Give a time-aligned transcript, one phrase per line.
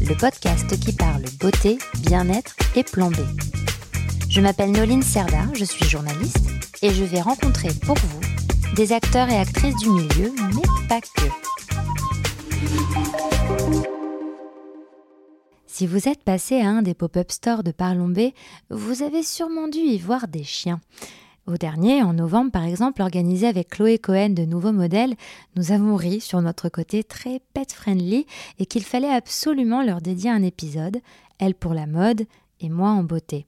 [0.00, 3.16] le podcast qui parle beauté, bien-être et plan B.
[4.28, 6.46] Je m'appelle Noline Serda, je suis journaliste
[6.82, 8.20] et je vais rencontrer pour vous
[8.74, 11.28] des acteurs et actrices du milieu, mais pas que.
[15.66, 18.30] Si vous êtes passé à un des pop-up stores de Parlons B,
[18.70, 20.80] vous avez sûrement dû y voir des chiens.
[21.46, 25.14] Au dernier, en novembre par exemple, organisé avec Chloé Cohen de Nouveaux Modèles,
[25.56, 28.24] nous avons ri sur notre côté très pet-friendly
[28.58, 31.00] et qu'il fallait absolument leur dédier un épisode,
[31.38, 32.24] elle pour la mode
[32.60, 33.46] et moi en beauté.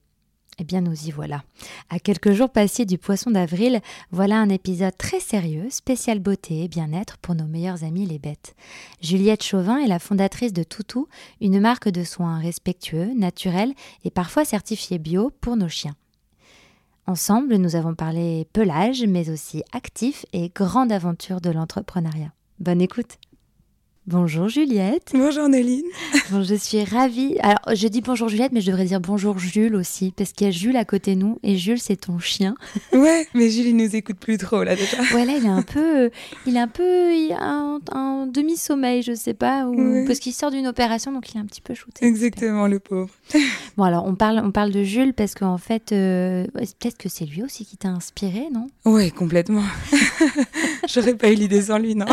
[0.58, 1.42] Eh bien, nous y voilà.
[1.88, 6.68] À quelques jours passés du poisson d'avril, voilà un épisode très sérieux, spécial beauté et
[6.68, 8.54] bien-être pour nos meilleurs amis les bêtes.
[9.00, 11.08] Juliette Chauvin est la fondatrice de Toutou,
[11.40, 15.96] une marque de soins respectueux, naturels et parfois certifiés bio pour nos chiens.
[17.08, 22.32] Ensemble, nous avons parlé pelage, mais aussi actif et grande aventure de l'entrepreneuriat.
[22.58, 23.18] Bonne écoute
[24.08, 25.10] Bonjour Juliette.
[25.14, 25.82] Bonjour Néline.
[26.30, 27.36] Bon, je suis ravie.
[27.40, 30.48] Alors, je dis bonjour Juliette, mais je devrais dire bonjour Jules aussi, parce qu'il y
[30.48, 32.54] a Jules à côté de nous, et Jules, c'est ton chien.
[32.92, 34.98] Ouais, mais Jules, il nous écoute plus trop, là, déjà.
[35.12, 36.10] Ouais, là, il est un peu...
[36.46, 37.12] Il est un peu...
[37.12, 39.74] Il a un, un demi-sommeil, je sais pas, ou...
[39.74, 40.04] Ouais.
[40.06, 42.06] parce qu'il sort d'une opération, donc il est un petit peu shooté.
[42.06, 43.10] Exactement, le pauvre.
[43.76, 47.26] Bon, alors, on parle, on parle de Jules, parce qu'en fait, euh, peut-être que c'est
[47.26, 48.68] lui aussi qui t'a inspiré, non?
[48.86, 49.64] Ouais, complètement.
[50.88, 52.06] J'aurais pas eu l'idée sans lui, non?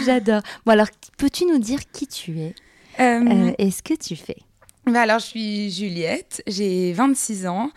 [0.04, 0.42] J'adore.
[0.66, 2.54] Bon, alors, peux-tu nous dire qui tu es?
[2.98, 4.36] Euh, euh, et ce que tu fais?
[4.86, 7.70] Bah alors, je suis Juliette, j'ai 26 ans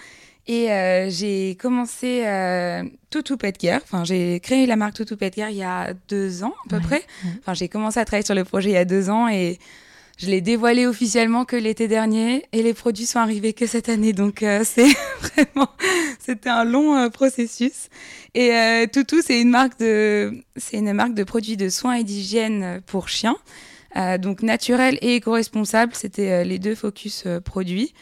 [0.47, 3.81] et euh, j'ai commencé euh, Toutou Pet Care.
[3.83, 6.75] Enfin, j'ai créé la marque Toutou Pet Care il y a deux ans à peu
[6.77, 7.03] Ouais, près.
[7.39, 9.59] Enfin, j'ai commencé à travailler sur le projet il y a deux ans et
[10.17, 14.13] je l'ai dévoilé officiellement que l'été dernier et les produits sont arrivés que cette année.
[14.13, 15.69] Donc, euh, c'est vraiment,
[16.19, 17.89] c'était un long euh, processus.
[18.33, 22.03] Et euh, Toutou, c'est une marque de, c'est une marque de produits de soins et
[22.03, 23.37] d'hygiène pour chiens.
[23.95, 27.93] Euh, donc naturel et éco-responsable, c'était euh, les deux focus euh, produits.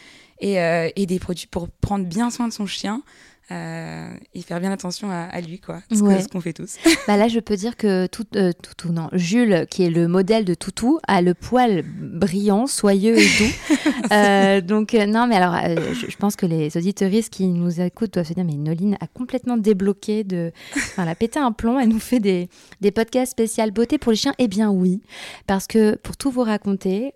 [0.43, 3.03] Et, euh, et des produits pour prendre bien soin de son chien
[3.51, 5.81] euh, et faire bien attention à, à lui, quoi.
[5.91, 6.21] Ce que- Ouais.
[6.21, 6.77] ce qu'on fait tous.
[7.07, 10.45] Bah là, je peux dire que tout, euh, Toutou, non, Jules, qui est le modèle
[10.45, 13.75] de Toutou, a le poil brillant, soyeux et doux.
[14.21, 18.13] Euh, donc, euh, non, mais alors, euh, je, pense que les auditeuristes qui nous écoutent
[18.13, 20.51] doivent se dire, mais Noline a complètement débloqué de.
[20.75, 22.49] Enfin, elle a pété un plomb, elle nous fait des,
[22.81, 24.33] des podcasts spécial beauté pour les chiens.
[24.37, 25.01] Eh bien, oui.
[25.47, 27.13] Parce que, pour tout vous raconter,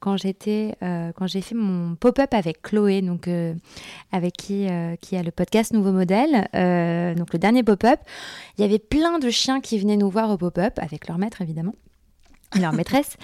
[0.00, 3.28] quand j'étais, quand j'ai fait mon pop-up avec Chloé, donc,
[4.10, 4.66] avec qui,
[5.00, 6.48] qui a le podcast Nouveau Modèle,
[7.16, 8.00] donc le dernier pop-up,
[8.56, 11.42] il y avait plein de chiens qui venaient nous voir au pop-up, avec leur maître
[11.42, 11.74] évidemment,
[12.60, 13.16] leur maîtresse.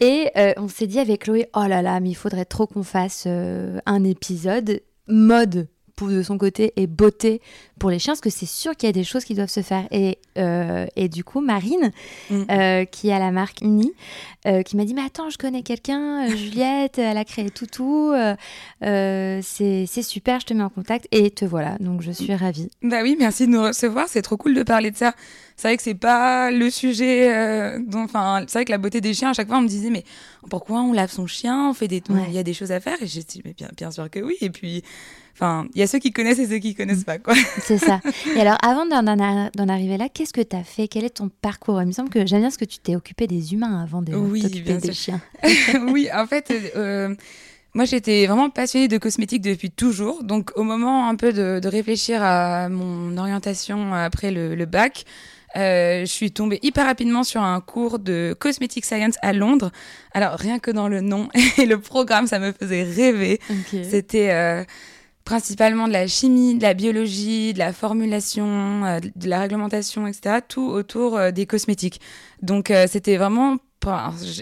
[0.00, 2.82] Et euh, on s'est dit avec Chloé, oh là là, mais il faudrait trop qu'on
[2.82, 7.40] fasse euh, un épisode mode pour, de son côté et beauté
[7.78, 9.60] pour les chiens, parce que c'est sûr qu'il y a des choses qui doivent se
[9.62, 9.86] faire.
[9.90, 11.90] Et, euh, et du coup, Marine,
[12.30, 12.42] Mm.
[12.50, 13.92] euh, qui a la marque Uni,
[14.46, 18.12] euh, qui m'a dit, mais attends, je connais quelqu'un, euh, Juliette, elle a créé Toutou,
[18.80, 21.06] c'est c'est super, je te mets en contact.
[21.12, 22.70] Et te voilà, donc je suis ravie.
[22.82, 24.06] Bah oui, merci de nous recevoir.
[24.08, 25.14] C'est trop cool de parler de ça.
[25.56, 27.78] C'est vrai que c'est pas le sujet.
[27.80, 29.90] dont, enfin, c'est vrai que la beauté des chiens, à chaque fois, on me disait
[29.90, 30.04] mais
[30.50, 32.24] pourquoi on lave son chien On fait des, Ouais.
[32.28, 33.00] il y a des choses à faire.
[33.02, 34.36] Et j'ai dit mais bien, bien sûr que oui.
[34.40, 34.82] Et puis,
[35.36, 37.34] enfin, il y a ceux qui connaissent et ceux qui connaissent pas quoi.
[37.60, 38.00] C'est ça.
[38.34, 40.88] Et alors, avant d'en arriver là, qu'est-ce que tu as fait?
[40.88, 41.80] Quel est ton parcours?
[41.82, 44.14] Il me semble que j'aime bien ce que tu t'es occupé des humains avant de
[44.14, 45.20] Oui, t'occuper des chiens.
[45.88, 47.14] oui, en fait, euh,
[47.74, 50.24] moi j'étais vraiment passionnée de cosmétiques depuis toujours.
[50.24, 55.04] Donc au moment un peu de, de réfléchir à mon orientation après le, le bac,
[55.56, 59.70] euh, je suis tombée hyper rapidement sur un cours de Cosmetic Science à Londres.
[60.12, 61.28] Alors rien que dans le nom
[61.58, 63.40] et le programme, ça me faisait rêver.
[63.88, 64.64] C'était euh,
[65.26, 68.46] principalement de la chimie, de la biologie, de la formulation,
[68.86, 70.36] euh, de la réglementation, etc.
[70.48, 72.00] Tout autour euh, des cosmétiques.
[72.40, 73.58] Donc euh, c'était vraiment...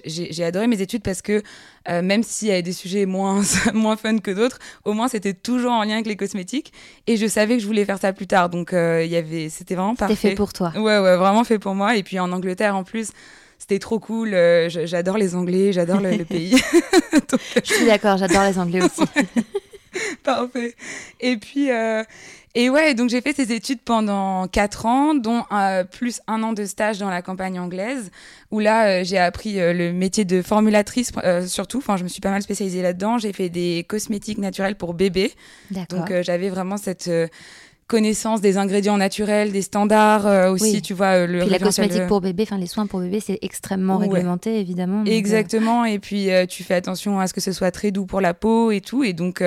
[0.06, 1.42] J'ai adoré mes études parce que
[1.90, 3.42] euh, même s'il y avait des sujets moins,
[3.75, 6.72] moins fun que d'autres, au moins c'était toujours en lien avec les cosmétiques.
[7.06, 8.48] Et je savais que je voulais faire ça plus tard.
[8.48, 10.28] Donc euh, il y avait, c'était vraiment C'était parfait.
[10.31, 10.72] fait pour toi.
[10.76, 11.94] Ouais, ouais, vraiment fait pour moi.
[11.96, 13.08] Et puis en Angleterre en plus,
[13.58, 14.32] c'était trop cool.
[14.32, 16.52] Euh, j'adore les Anglais, j'adore le, le pays.
[17.31, 19.02] Donc, Je suis d'accord, j'adore les Anglais aussi.
[20.23, 20.75] Parfait.
[21.20, 22.02] Et puis, euh,
[22.55, 26.52] et ouais, donc j'ai fait ces études pendant quatre ans, dont euh, plus un an
[26.52, 28.11] de stage dans la campagne anglaise,
[28.50, 31.12] où là euh, j'ai appris le métier de formulatrice
[31.46, 31.79] surtout.
[31.79, 33.19] Enfin, je me suis pas mal spécialisée là-dedans.
[33.19, 35.32] J'ai fait des cosmétiques naturels pour bébés,
[35.70, 36.00] D'accord.
[36.00, 37.11] donc j'avais vraiment cette
[37.86, 40.72] connaissance des ingrédients naturels, des standards euh, aussi.
[40.75, 40.82] Oui.
[40.82, 43.38] Tu vois, euh, le Puis la cosmétique pour bébé, enfin les soins pour bébé, c'est
[43.42, 44.06] extrêmement Ouais.
[44.08, 45.02] réglementé évidemment.
[45.02, 48.06] euh, Exactement, et puis euh, tu fais attention à ce que ce soit très doux
[48.06, 49.42] pour la peau et tout, et donc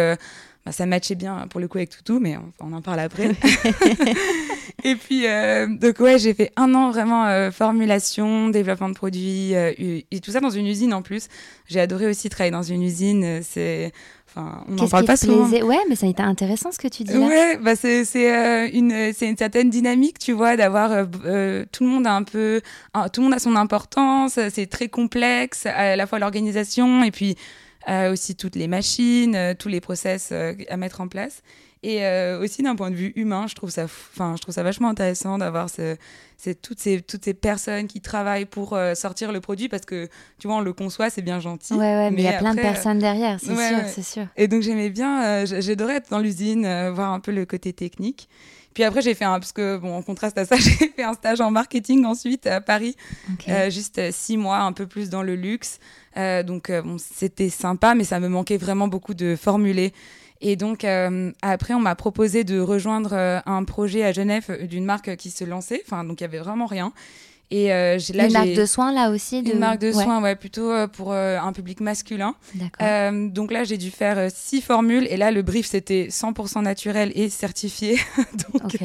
[0.67, 3.29] bah, ça matchait bien pour le coup avec Toutou, mais on, on en parle après.
[4.83, 9.55] et puis, euh, donc ouais, j'ai fait un an vraiment euh, formulation, développement de produits,
[9.55, 11.29] euh, et tout ça dans une usine en plus.
[11.67, 13.93] J'ai adoré aussi travailler dans une usine, c'est...
[14.27, 15.47] Enfin, on n'en parle pas souvent.
[15.47, 17.19] Ouais, mais ça a été intéressant ce que tu dis là.
[17.27, 21.89] Ouais, bah c'est euh, une c'est une certaine dynamique, tu vois, d'avoir euh, tout le
[21.89, 22.61] monde a un peu
[23.13, 27.37] tout le monde a son importance, c'est très complexe à la fois l'organisation et puis
[27.87, 31.41] aussi toutes les machines, euh, tous les process euh, à mettre en place.
[31.83, 34.63] Et euh, aussi d'un point de vue humain, je trouve ça, enfin, je trouve ça
[34.63, 35.95] vachement intéressant d'avoir ce,
[36.35, 40.09] c'est toutes ces toutes ces personnes qui travaillent pour euh, sortir le produit parce que
[40.39, 41.73] tu vois, on le conçoit, c'est bien gentil.
[41.73, 43.91] Ouais, ouais, mais il y a plein de euh, personnes derrière, c'est ouais, sûr, ouais.
[43.93, 44.25] c'est sûr.
[44.35, 47.73] et donc j'aimais bien, euh, j'adorais être dans l'usine, euh, voir un peu le côté
[47.73, 48.27] technique.
[48.73, 51.13] Puis après j'ai fait un, parce que bon en contraste à ça, j'ai fait un
[51.13, 52.95] stage en marketing ensuite à Paris,
[53.33, 53.49] Ok.
[53.49, 55.79] euh, juste euh, six mois, un peu plus dans le luxe.
[56.17, 59.93] Euh, donc euh, c'était sympa, mais ça me manquait vraiment beaucoup de formuler.
[60.41, 65.15] Et donc euh, après on m'a proposé de rejoindre un projet à Genève d'une marque
[65.15, 65.81] qui se lançait.
[65.85, 66.93] Enfin donc il y avait vraiment rien.
[67.49, 69.51] Et euh, j'ai là Une marque de soins là aussi de...
[69.53, 72.35] une marque de Ouais, soins, ouais, plutôt euh, pour euh, un public masculin.
[73.33, 77.29] Donc là, j'ai dû faire six formules et là, le brief c'était 100% naturel et
[77.29, 77.97] certifié.
[78.61, 78.77] donc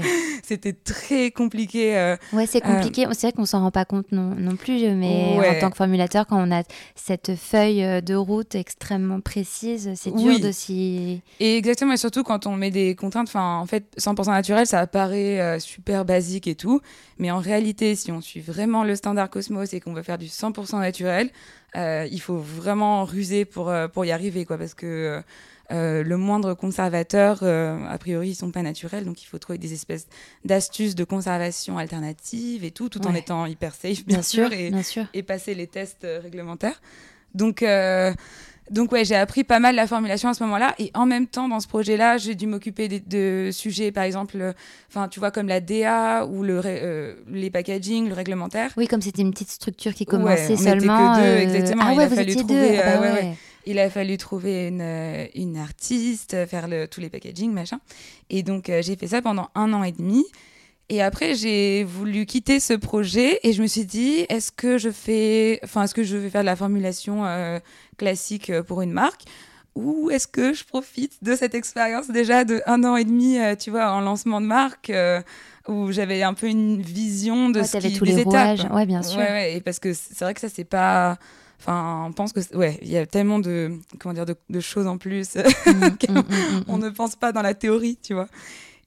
[0.45, 2.17] c'était très compliqué.
[2.33, 3.07] Ouais, c'est compliqué.
[3.13, 5.57] C'est vrai qu'on s'en rend pas compte non, non plus, mais Ouais.
[5.57, 6.63] en tant que formulateur, quand on a
[6.95, 10.41] cette feuille de route extrêmement précise, c'est dur Oui.
[10.41, 11.23] de s'y.
[11.41, 14.87] Et exactement, et surtout quand on met des contraintes, enfin, en fait, 100% naturel, ça
[14.87, 16.81] paraît euh, super basique et tout.
[17.19, 20.27] Mais en réalité, si on suit vraiment le standard Cosmos et qu'on veut faire du
[20.27, 21.31] 100% naturel,
[21.77, 24.59] euh, il faut vraiment ruser pour, euh, pour y arriver, quoi.
[24.59, 25.23] Parce que
[25.71, 29.05] euh, le moindre conservateur, euh, a priori, ils sont pas naturels.
[29.05, 30.07] Donc, il faut trouver des espèces
[30.45, 34.59] d'astuces de conservation alternatives et tout, tout en étant hyper safe, bien, Bien sûr, sûr.
[34.59, 35.05] Et, bien sûr.
[35.15, 36.81] et passer les tests réglementaires.
[37.35, 37.65] Donc,
[38.71, 40.75] donc ouais, j'ai appris pas mal la formulation à ce moment-là.
[40.79, 44.53] Et en même temps, dans ce projet-là, j'ai dû m'occuper de, sujets, par exemple, euh,
[44.89, 48.71] enfin, tu vois, comme la DA ou le, euh, les packaging, le réglementaire.
[48.77, 51.17] Oui, comme c'était une petite structure qui Ouais, commençait on que seulement.
[51.17, 51.83] deux, exactement.
[51.87, 52.79] Ah Il ouais, a vous fallu étiez trouver, deux.
[52.83, 53.35] Ah bah euh, ouais, ouais.
[53.65, 57.79] Il a fallu trouver une, euh, une artiste, faire le, tous les packaging, machin.
[58.31, 60.25] Et donc, euh, j'ai fait ça pendant un an et demi.
[60.89, 64.91] Et après, j'ai voulu quitter ce projet et je me suis dit, est-ce que je
[64.91, 67.59] fais, enfin, est-ce que je vais faire de la formulation euh,
[67.97, 69.23] classique euh, pour une marque?
[69.75, 73.55] Ou est-ce que je profite de cette expérience déjà de un an et demi, euh,
[73.57, 75.23] tu vois, en lancement de marque, euh,
[75.67, 78.27] où j'avais un peu une vision de Ouais, ce qui, tous les étapes.
[78.27, 78.67] rouages.
[78.71, 79.19] Ouais, bien sûr.
[79.19, 81.17] Ouais, ouais, et parce que c'est vrai que ça, c'est pas.
[81.59, 82.41] Enfin, on pense que.
[82.55, 83.73] Ouais, il y a tellement de.
[83.99, 85.37] Comment dire, de, de choses en plus.
[85.37, 85.41] Mm,
[85.71, 86.83] mm, mm, mm, on mm.
[86.83, 88.29] ne pense pas dans la théorie, tu vois.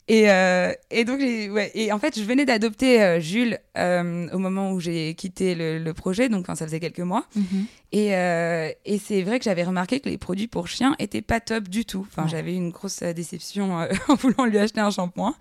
[0.08, 4.28] Et, euh, et donc, j'ai- ouais, et en fait, je venais d'adopter euh, Jules euh,
[4.32, 7.26] au moment où j'ai quitté le, le projet, donc ça faisait quelques mois.
[7.36, 7.66] Mhm.
[7.92, 11.40] Et, euh, et c'est vrai que j'avais remarqué que les produits pour chiens étaient pas
[11.40, 12.06] top du tout.
[12.08, 12.30] Enfin, Ouais.
[12.30, 15.34] j'avais une grosse euh, déception euh, en voulant lui acheter un shampoing.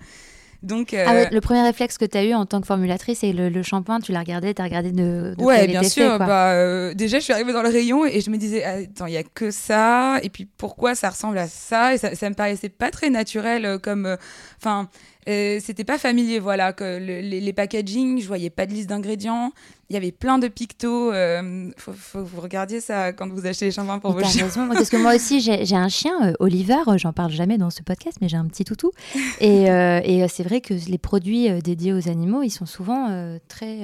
[0.64, 3.18] Donc, euh, Ah ouais, le premier réflexe que tu as eu en tant que formulatrice,
[3.20, 6.12] c'est le, le shampoing, tu l'as regardé, tu as regardé de, de Ouais, bien sûr.
[6.12, 9.06] fait, bah, euh, déjà, je suis arrivée dans le rayon et je me disais, attends,
[9.06, 10.18] il y a que ça.
[10.22, 13.64] Et puis, pourquoi ça ressemble à ça Et ça, ça me paraissait pas très naturel
[13.66, 14.06] euh, comme.
[14.06, 14.16] euh,
[14.58, 16.72] Enfin, euh, c'était pas familier, voilà.
[16.72, 19.52] Que le- les, les packaging, je voyais pas de liste d'ingrédients.
[19.90, 21.12] Il y avait plein de pictos.
[21.12, 24.44] euh, faut, faut que vous regardiez ça quand vous achetez les shampoings pour vos chiens.
[24.44, 27.70] raison, parce que moi aussi j'ai un chien, euh, Oliver, euh, j'en parle jamais dans
[27.70, 28.90] ce podcast, mais j'ai un petit toutou.
[29.40, 32.66] Et, euh, et euh, c'est vrai que les produits euh, dédiés aux animaux, ils sont
[32.66, 33.78] souvent euh, très.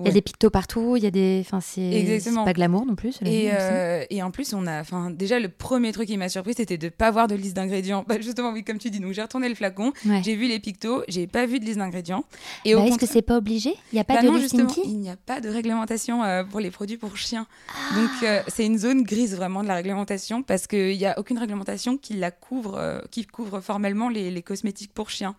[0.00, 1.38] Il y a des pictos partout, il y a des.
[1.44, 2.04] Enfin, c'est
[2.44, 3.18] pas glamour non plus.
[3.24, 6.54] Et, euh, et en plus, on a, enfin, déjà le premier truc qui m'a surpris,
[6.56, 8.04] c'était de pas voir de liste d'ingrédients.
[8.08, 9.00] Bah, justement, oui, comme tu dis.
[9.00, 10.20] Donc j'ai retourné le flacon, Ouais.
[10.24, 12.24] j'ai vu les pictos, j'ai pas vu de liste d'ingrédients.
[12.64, 13.74] Et Bah, Est-ce que c'est pas obligé?
[13.92, 16.44] Il n'y a pas Bah de non, justement, il n'y a pas de réglementation euh,
[16.44, 17.46] pour les produits pour chiens.
[17.68, 17.94] Ah.
[18.00, 21.38] Donc euh, c'est une zone grise vraiment de la réglementation parce qu'il n'y a aucune
[21.38, 25.34] réglementation qui la couvre, qui couvre formellement les, les cosmétiques pour chiens.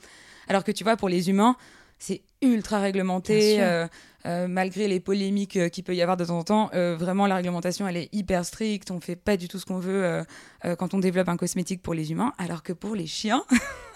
[0.48, 1.56] Alors que tu vois, pour les humains,
[2.00, 3.58] c'est ultra réglementé.
[3.62, 3.88] euh,
[4.25, 7.27] euh, malgré les polémiques euh, qu'il peut y avoir de temps en temps, euh, vraiment
[7.27, 8.89] la réglementation elle est hyper stricte.
[8.91, 10.03] On fait pas du tout ce qu'on veut
[10.65, 13.44] euh, quand on développe un cosmétique pour les humains, alors que pour les chiens,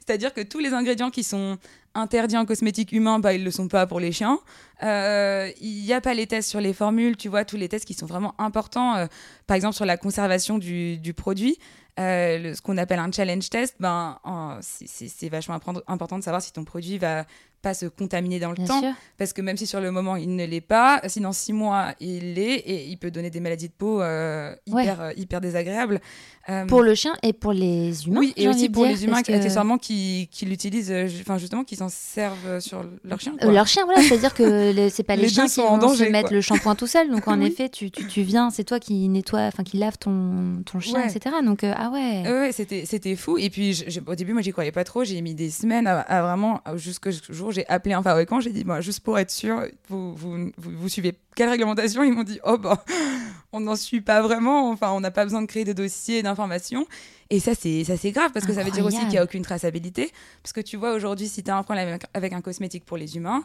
[0.00, 1.58] c'est-à-dire que tous les ingrédients qui sont
[1.94, 4.38] interdits en cosmétique humain, bah, ils le sont pas pour les chiens.
[4.82, 7.94] Il n'y a pas les tests sur les formules, tu vois, tous les tests qui
[7.94, 9.06] sont vraiment importants.
[9.46, 11.58] par exemple, sur la conservation du, du produit,
[11.98, 15.58] ce qu'on appelle un challenge test, ben, en- c'est- vachement
[15.88, 17.24] important de savoir si ton produit va
[17.62, 18.80] pas se contaminer dans le Bien temps.
[18.80, 18.92] sûr.
[19.18, 21.92] Parce que même si sur le moment il ne l'est pas, si dans six mois
[22.00, 26.00] il l'est, et il peut donner des maladies de peau euh, hyper, euh, hyper désagréables.
[26.48, 28.20] Euh, Pour le chien et pour les humains.
[28.20, 31.36] oui, et aussi pour dire, les humains qui, que- accessoirement qui, qui l'utilisent, euh, enfin
[31.36, 33.34] justement qui s'en servent euh, sur leur chien.
[33.38, 33.52] Quoi.
[33.52, 36.06] leur chien, voilà, c'est-à-dire que c'est pas les, Les chiens qui sont en vont danger,
[36.06, 36.36] se mettre quoi.
[36.36, 37.10] le shampoing tout seul.
[37.10, 37.46] Donc en Oui.
[37.48, 41.00] effet, tu, tu, tu viens, c'est toi qui nettoie, enfin qui lave ton, ton chien,
[41.00, 41.10] Ouais.
[41.14, 41.36] etc.
[41.44, 42.22] Donc euh, ah ouais.
[42.24, 43.36] Ouais, ouais, c'était c'était fou.
[43.38, 45.04] Et puis je- je- au début, moi, j'y croyais pas trop.
[45.04, 48.40] J'ai mis des semaines à, à vraiment jusqu'au jour j'ai appelé un fabricant.
[48.40, 52.02] J'ai dit, bah, juste pour être sûr, vous, vous, vous, vous suivez quelle réglementation?
[52.02, 52.84] Ils m'ont dit, oh bah,
[53.52, 54.70] on n'en suit pas vraiment.
[54.70, 56.86] Enfin, on n'a pas besoin de créer des dossiers d'informations.
[57.30, 59.24] Et ça, c'est ça c'est grave parce que ça veut dire aussi qu'il n'y a
[59.24, 60.10] aucune traçabilité.
[60.42, 62.96] Parce que tu vois, aujourd'hui, si tu as un problème avec, avec un cosmétique pour
[62.96, 63.44] les humains,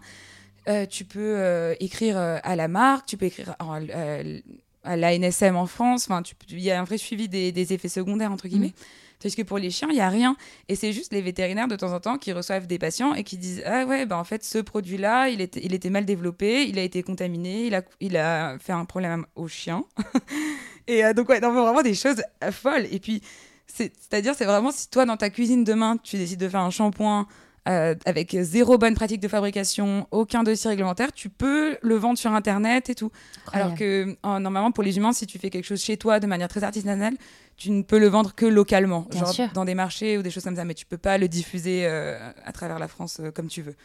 [0.68, 5.68] euh, tu peux euh, écrire euh, à la marque, tu peux écrire à l'ANSM en
[5.68, 6.08] France.
[6.10, 8.74] Enfin, il y a un vrai suivi des, des effets secondaires, entre guillemets.
[9.20, 10.36] Tandis que pour les chiens, il n'y a rien.
[10.70, 13.38] Et c'est juste les vétérinaires de temps en temps qui reçoivent des patients et qui
[13.38, 16.78] disent Ah ouais, bah en fait, ce produit-là, il était, il était mal développé, il
[16.80, 19.84] a été contaminé, il a, il a fait un problème au chien.
[20.88, 22.88] et euh, donc, ouais, non, vraiment des choses folles.
[22.92, 23.22] Et puis,
[23.68, 26.70] c'est- c'est-à-dire, c'est vraiment si toi, dans ta cuisine demain, tu décides de faire un
[26.72, 27.28] shampoing.
[27.68, 32.32] Euh, avec zéro bonne pratique de fabrication, aucun dossier réglementaire, tu peux le vendre sur
[32.32, 33.12] Internet et tout.
[33.54, 36.28] Alors que euh, normalement, pour les humains, si tu fais quelque chose chez toi de
[36.28, 37.16] manière très artisanale,
[37.58, 39.48] tu ne peux le vendre que localement, Bien genre sûr.
[39.54, 42.18] dans des marchés ou des choses comme ça, mais tu peux pas le diffuser euh,
[42.46, 43.76] à travers la France euh, comme tu veux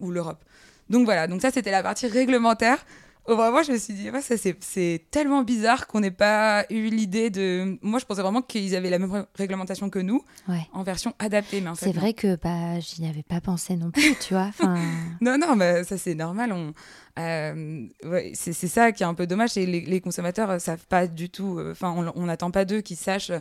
[0.00, 0.42] ou l'Europe.
[0.88, 2.84] Donc voilà, donc ça c'était la partie réglementaire.
[3.26, 6.88] Oh, vraiment, je me suis dit, ouais, ça c'est- tellement bizarre qu'on n'ait pas eu
[6.88, 7.78] l'idée de.
[7.82, 10.66] Moi, je pensais vraiment qu'ils avaient la même ré- réglementation que nous, Ouais.
[10.72, 11.60] en version adaptée.
[11.60, 14.50] Mais en fait, C'est vrai que bah, j'y avais pas pensé non plus, tu vois.
[15.20, 16.52] Non, non, mais ça c'est normal.
[16.52, 16.72] On,
[17.18, 20.86] euh, ouais, c'est ça qui est un peu dommage, que les, les consommateurs euh, savent
[20.88, 21.58] pas du tout.
[21.58, 23.32] euh, Enfin, on on n'attend pas d'eux qu'ils sachent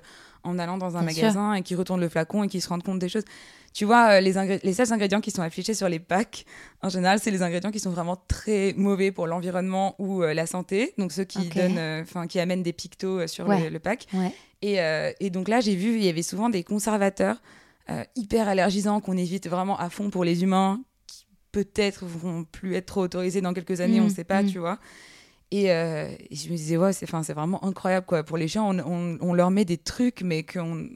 [0.43, 1.21] en allant dans un Bien sûr.
[1.23, 3.25] magasin et qu'ils retournent le flacon et qu'ils se rendent compte des choses.
[3.73, 6.45] Tu vois, les, seuls ingrédients qui sont affichés sur les packs,
[6.81, 10.93] en général, c'est les ingrédients qui sont vraiment très mauvais pour l'environnement ou la santé.
[10.97, 11.55] Donc ceux qui Ok.
[11.55, 13.65] donnent, enfin, qui amènent des pictos sur Ouais.
[13.65, 14.07] le, le pack.
[14.13, 14.33] ouais.
[14.61, 14.79] Et,
[15.19, 17.41] et donc là, j'ai vu, il y avait souvent des conservateurs
[17.89, 20.88] euh, hyper allergisants qu'on évite vraiment à fond pour les humains, qui
[21.51, 24.47] peut-être vont plus être trop autorisés dans quelques années, on Mm, ne sait pas, mm.
[24.47, 24.79] tu vois.
[25.51, 28.23] Et, euh, et je me disais, ouais, c'est vraiment incroyable, quoi.
[28.23, 30.87] Pour les chiens, on, on- on leur met des trucs, mais qu'on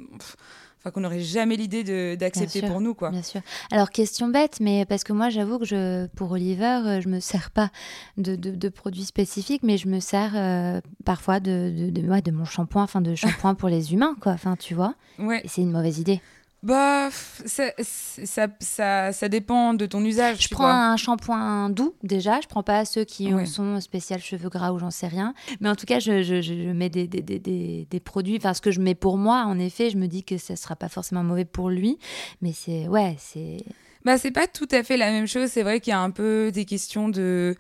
[0.78, 2.68] enfin, qu'on n'aurait jamais l'idée de- d'accepter sûr.
[2.68, 3.10] pour nous, quoi.
[3.10, 3.42] Bien sûr.
[3.72, 7.20] Alors, question bête, mais parce que moi, j'avoue que je, pour Oliver, euh, je me
[7.20, 7.72] sers pas
[8.18, 12.22] de, de, de produits spécifiques, mais je me sers euh, parfois de, de, de, ouais,
[12.22, 14.34] de mon shampoing, enfin de shampoing pour les humains, quoi.
[14.34, 14.94] Enfin, tu vois.
[15.18, 15.42] Ouais.
[15.44, 16.22] Et c'est une mauvaise idée.
[16.64, 17.10] Bah,
[17.46, 20.38] ça, ça, ça, ça dépend de ton usage.
[20.38, 20.74] Je tu prends vois.
[20.74, 23.46] un shampoing doux déjà, je prends pas ceux qui Ouais.
[23.46, 25.34] sont spécial cheveux gras ou j'en sais rien.
[25.60, 28.54] Mais en tout cas, je, je, je mets des, des, des, des, des produits, enfin
[28.54, 30.88] ce que je mets pour moi, en effet, je me dis que ça sera pas
[30.88, 31.98] forcément mauvais pour lui.
[32.42, 33.58] Mais c'est, ouais, c'est...
[34.06, 35.50] Bah, c'est pas tout à fait la même chose.
[35.50, 37.56] C'est vrai qu'il y a un peu des questions de.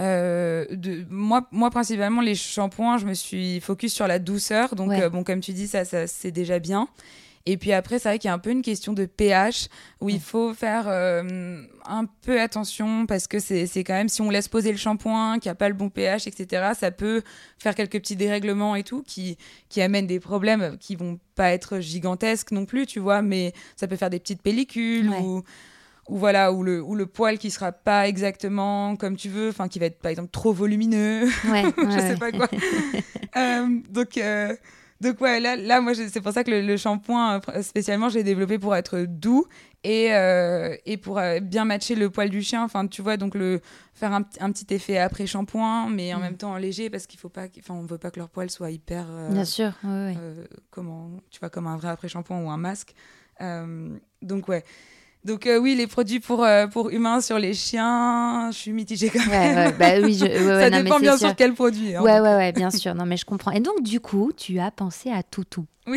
[0.00, 4.74] euh, de moi, moi, principalement, les shampoings, je me suis focus sur la douceur.
[4.76, 5.02] Donc, Ouais.
[5.02, 6.88] euh, bon, comme tu dis, ça, ça c'est déjà bien.
[7.48, 9.68] Et puis après, c'est vrai qu'il y a un peu une question de pH
[10.00, 14.30] où il faut faire euh, un peu attention parce que c'est quand même, si on
[14.30, 17.22] laisse poser le shampoing, qu'il n'y a pas le bon pH, etc., ça peut
[17.58, 19.38] faire quelques petits dérèglements et tout qui,
[19.68, 23.86] qui amènent des problèmes qui vont pas être gigantesques non plus, tu vois, mais ça
[23.86, 25.20] peut faire des petites pellicules Ouais.
[25.20, 25.42] ou
[26.08, 29.66] ou voilà ou le ou le poil qui sera pas exactement comme tu veux enfin
[29.66, 32.48] qui va être par exemple trop volumineux Ouais, je ouais, sais pas quoi
[33.36, 34.54] Euh, donc euh,
[35.00, 38.08] donc ouais là là moi je- c'est pour ça que le, le shampoing euh, spécialement
[38.08, 39.46] j'ai développé pour être doux
[39.84, 43.34] et euh, et pour euh, bien matcher le poil du chien enfin tu vois donc
[43.34, 43.60] le
[43.94, 46.22] faire un, petit- un petit effet après shampoing mais en Mm.
[46.22, 48.70] même temps léger parce qu'il faut pas enfin on veut pas que leur poil soit
[48.70, 50.14] hyper euh, Bien sûr, ouais.
[50.18, 52.94] euh, comment tu vois comme un vrai après shampoing ou un masque
[54.22, 54.64] donc ouais
[55.26, 59.10] donc euh, oui les produits pour euh, pour humains sur les chiens je suis mitigée
[59.10, 61.28] quand même Ouais, ouais, bah oui, je, ouais, ouais, ça non, dépend bien sûr.
[61.28, 62.02] sur quel produit hein.
[62.02, 62.94] Ouais, ouais, ouais, bien sûr.
[62.94, 63.50] Non, mais je comprends.
[63.50, 65.66] Et donc, du coup, tu as pensé à Toutou.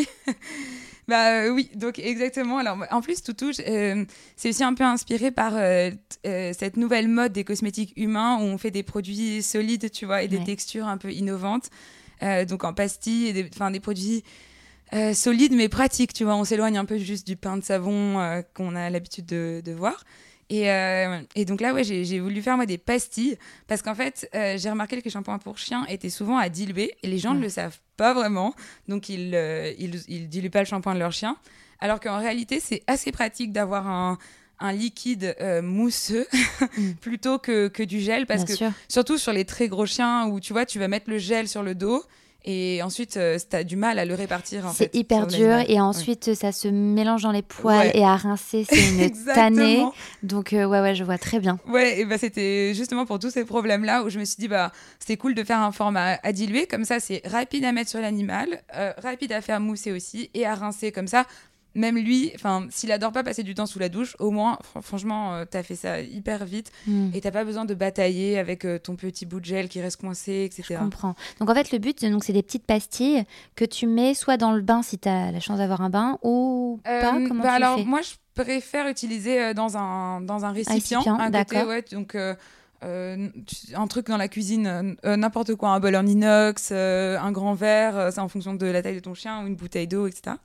[1.09, 2.59] Bah euh, oui, donc exactement.
[2.59, 4.05] Alors en plus, Toutou, euh,
[4.35, 5.89] c'est aussi un peu inspiré par euh,
[6.23, 10.27] cette nouvelle mode des cosmétiques humains où on fait des produits solides, tu vois, et
[10.27, 11.71] des textures un peu innovantes.
[12.47, 14.23] Donc en pastilles, et des produits
[14.93, 16.35] euh, solides mais pratiques, tu vois.
[16.35, 19.71] On s'éloigne un peu juste du pain de savon euh, qu'on a l'habitude de, de
[19.71, 20.03] voir.
[20.49, 24.27] Et, euh, et donc là, ouais, j'ai voulu faire moi des pastilles parce qu'en fait,
[24.33, 27.41] j'ai remarqué que les shampoings pour chiens étaient souvent à diluer et les gens ne
[27.41, 28.55] le savent pas vraiment.
[28.87, 29.35] Donc, ils,
[29.77, 31.37] ils, ils diluent pas le shampoing de leur chien.
[31.79, 34.17] Alors qu'en réalité, c'est assez pratique d'avoir un,
[34.59, 36.27] un liquide euh, mousseux
[37.01, 38.71] plutôt que, que du gel parce Bien que sûr.
[38.87, 41.63] surtout sur les très gros chiens où tu vois tu vas mettre le gel sur
[41.63, 42.03] le dos
[42.45, 45.79] et ensuite euh, tu as du mal à le répartir en C'est hyper dur et
[45.79, 47.91] ensuite ça se mélange dans les poils Ouais.
[47.97, 48.77] et à rincer c'est
[49.07, 49.85] une tannée.
[50.23, 51.59] Donc euh, ouais ouais je vois très bien.
[51.67, 54.71] Ouais, et bah c'était justement pour tous ces problèmes-là où je me suis dit, bah,
[54.99, 57.99] c'est cool de faire un format à diluer, comme ça c'est rapide à mettre sur
[58.01, 61.25] l'animal, euh, rapide à faire mousser aussi et à rincer comme ça.
[61.75, 64.81] Même lui, enfin, s'il adore pas passer du temps sous la douche, au moins, fr-
[64.81, 67.09] franchement, euh, t'as fait ça hyper vite Hmm.
[67.13, 70.01] et t'as pas besoin de batailler avec euh, ton petit bout de gel qui reste
[70.01, 70.79] coincé, Je etc.
[70.79, 71.15] comprends.
[71.39, 73.23] Donc en fait le but donc c'est des petites pastilles
[73.55, 76.17] que tu mets soit dans le bain si tu as la chance d'avoir un bain
[76.23, 77.85] ou Euh, pas comment bah tu alors fais?
[77.85, 82.33] moi je préfère utiliser euh, dans un dans un récipient, côté, ouais, donc euh,
[83.75, 87.53] un truc dans la cuisine euh, n'importe quoi un bol en inox euh, un grand
[87.53, 90.37] verre c'est en fonction de la taille de ton chien ou une bouteille d'eau etc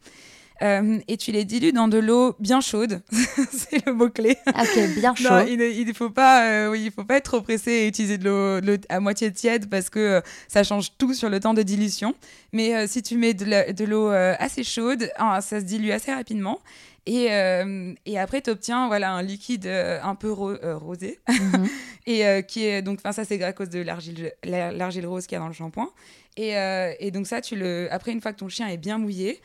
[0.62, 3.02] Euh, et tu les dilues dans de l'eau bien chaude
[3.52, 5.28] c'est le mot clé Ah, ok bien chaud.
[5.28, 7.88] non, il ne il faut pas, euh, oui, il faut pas être trop pressé et
[7.88, 11.54] utiliser de l'eau à moitié tiède parce que euh, ça change tout sur le temps
[11.54, 12.14] de dilution.
[12.52, 16.60] Mais si tu mets de l'eau assez chaude, ça se dilue assez rapidement.
[17.06, 21.18] Et, euh, et après, tu obtiens voilà, un liquide euh, un peu ro- euh, rosé.
[21.28, 21.68] Mhm.
[22.06, 25.38] et qui est donc, ça, c'est à cause de l'argile la- l'argile rose qu'il y
[25.38, 25.90] a dans le shampoing.
[26.36, 26.54] Et,
[27.00, 29.40] et donc, ça, tu le, après, une fois que ton chien est bien mouillé,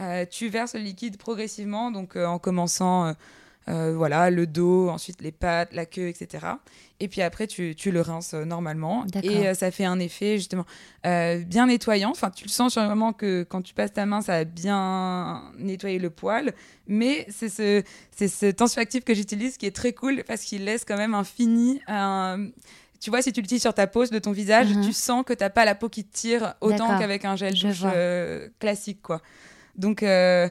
[0.00, 3.06] euh, tu verses le liquide progressivement, donc euh, en commençant.
[3.68, 6.46] euh, voilà, le dos, ensuite les pattes, la queue, etc.
[6.98, 9.04] Et puis après, tu, tu le rinces normalement.
[9.22, 10.64] Et ça fait un effet justement
[11.04, 12.10] bien nettoyant.
[12.10, 14.44] Enfin, tu le sens sur le moment que quand tu passes ta main, ça va
[14.44, 16.52] bien nettoyer le poil.
[16.88, 17.82] Mais c'est ce,
[18.16, 21.80] ce tensioactif que j'utilise qui est très cool parce qu'il laisse quand même un fini.
[21.86, 22.48] un-
[23.00, 24.84] Tu vois, si tu l'utilises sur ta peau de ton visage, Mhm.
[24.84, 27.80] tu sens que t'as pas la peau qui te tire autant qu'avec un gel douche
[27.94, 29.20] euh, classique, quoi.
[29.76, 30.48] Donc, euh,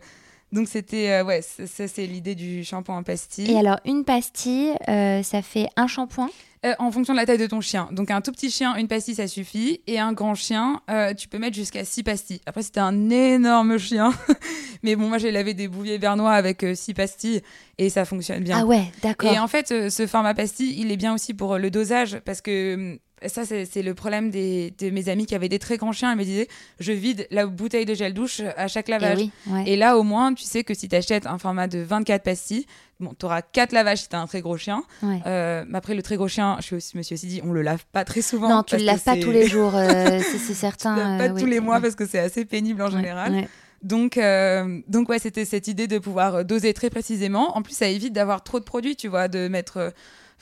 [0.52, 3.50] donc c'était, euh, ouais, ça c'est l'idée du shampoing en pastille.
[3.50, 6.30] Et alors une pastille euh, ça fait un shampoing?
[6.64, 7.90] Euh, en fonction de la taille de ton chien.
[7.92, 9.82] Donc un tout petit chien, une pastille, ça suffit.
[9.88, 12.42] Et un grand chien, euh, tu peux mettre jusqu'à 6 pastilles.
[12.46, 14.14] Après, c'était un énorme chien.
[14.84, 17.42] Mais bon, moi, j'ai lavé des bouviers bernois avec 6 pastilles
[17.80, 18.60] et ça fonctionne bien.
[18.62, 19.32] Ah ouais d'accord.
[19.32, 22.76] Et en fait, ce format pastille, il est bien aussi pour le dosage parce que
[22.76, 26.12] hum, ça, c'est le problème des, de mes amis qui avaient des très grands chiens.
[26.14, 26.48] Ils me disaient,
[26.80, 29.18] je vide la bouteille de gel douche à chaque lavage.
[29.20, 29.64] oui, ouais.
[29.68, 32.66] Et là, au moins, tu sais que si tu achètes un format de 24 pastilles,
[33.00, 34.84] bon, tu auras 4 lavages si tu as un très gros chien.
[35.04, 35.20] Ouais.
[35.26, 37.52] Euh, mais après, le très gros chien, je suis aussi- me suis aussi dit, on
[37.52, 38.50] le lave pas très souvent.
[38.50, 40.96] Non, tu le laves pas c'est- tous les jours, euh, c'est certain.
[40.96, 41.82] Tu le laves pas euh, tous oui, les mois ouais.
[41.82, 43.48] parce que c'est assez pénible en général.
[43.84, 47.58] Donc, euh, donc ouais, c'était cette idée de pouvoir euh, doser très précisément.
[47.58, 49.92] En plus, ça évite d'avoir trop de produits, tu vois, de mettre.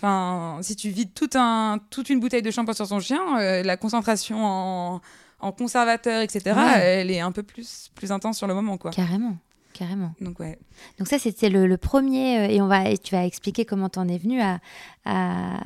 [0.01, 3.63] Enfin, si tu vides tout un, toute une bouteille de shampoing sur son chien, euh,
[3.63, 5.01] la concentration en,
[5.41, 6.79] en conservateur, etc., Ouais.
[6.79, 8.91] elle est un peu plus, plus intense sur le moment, quoi.
[8.91, 9.35] Carrément,
[9.73, 10.13] carrément.
[10.21, 10.57] Donc ouais.
[10.99, 13.89] Donc ça, c'était le, le premier, euh, et on va, et tu vas expliquer comment
[13.89, 14.59] t'en es venu à,
[15.03, 15.59] à,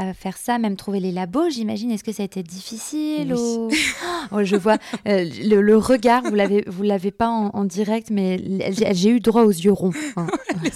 [0.00, 1.90] à faire ça, même trouver les labos, j'imagine.
[1.90, 3.40] Est-ce que ça a été difficile Oui.
[3.40, 3.68] ou...
[4.32, 4.76] Oh, Je vois
[5.08, 8.38] euh, le, le regard, vous l'avez, vous l'avez pas en, en direct, mais
[8.72, 9.92] j'ai eu droit aux yeux ronds.
[10.16, 10.26] hein.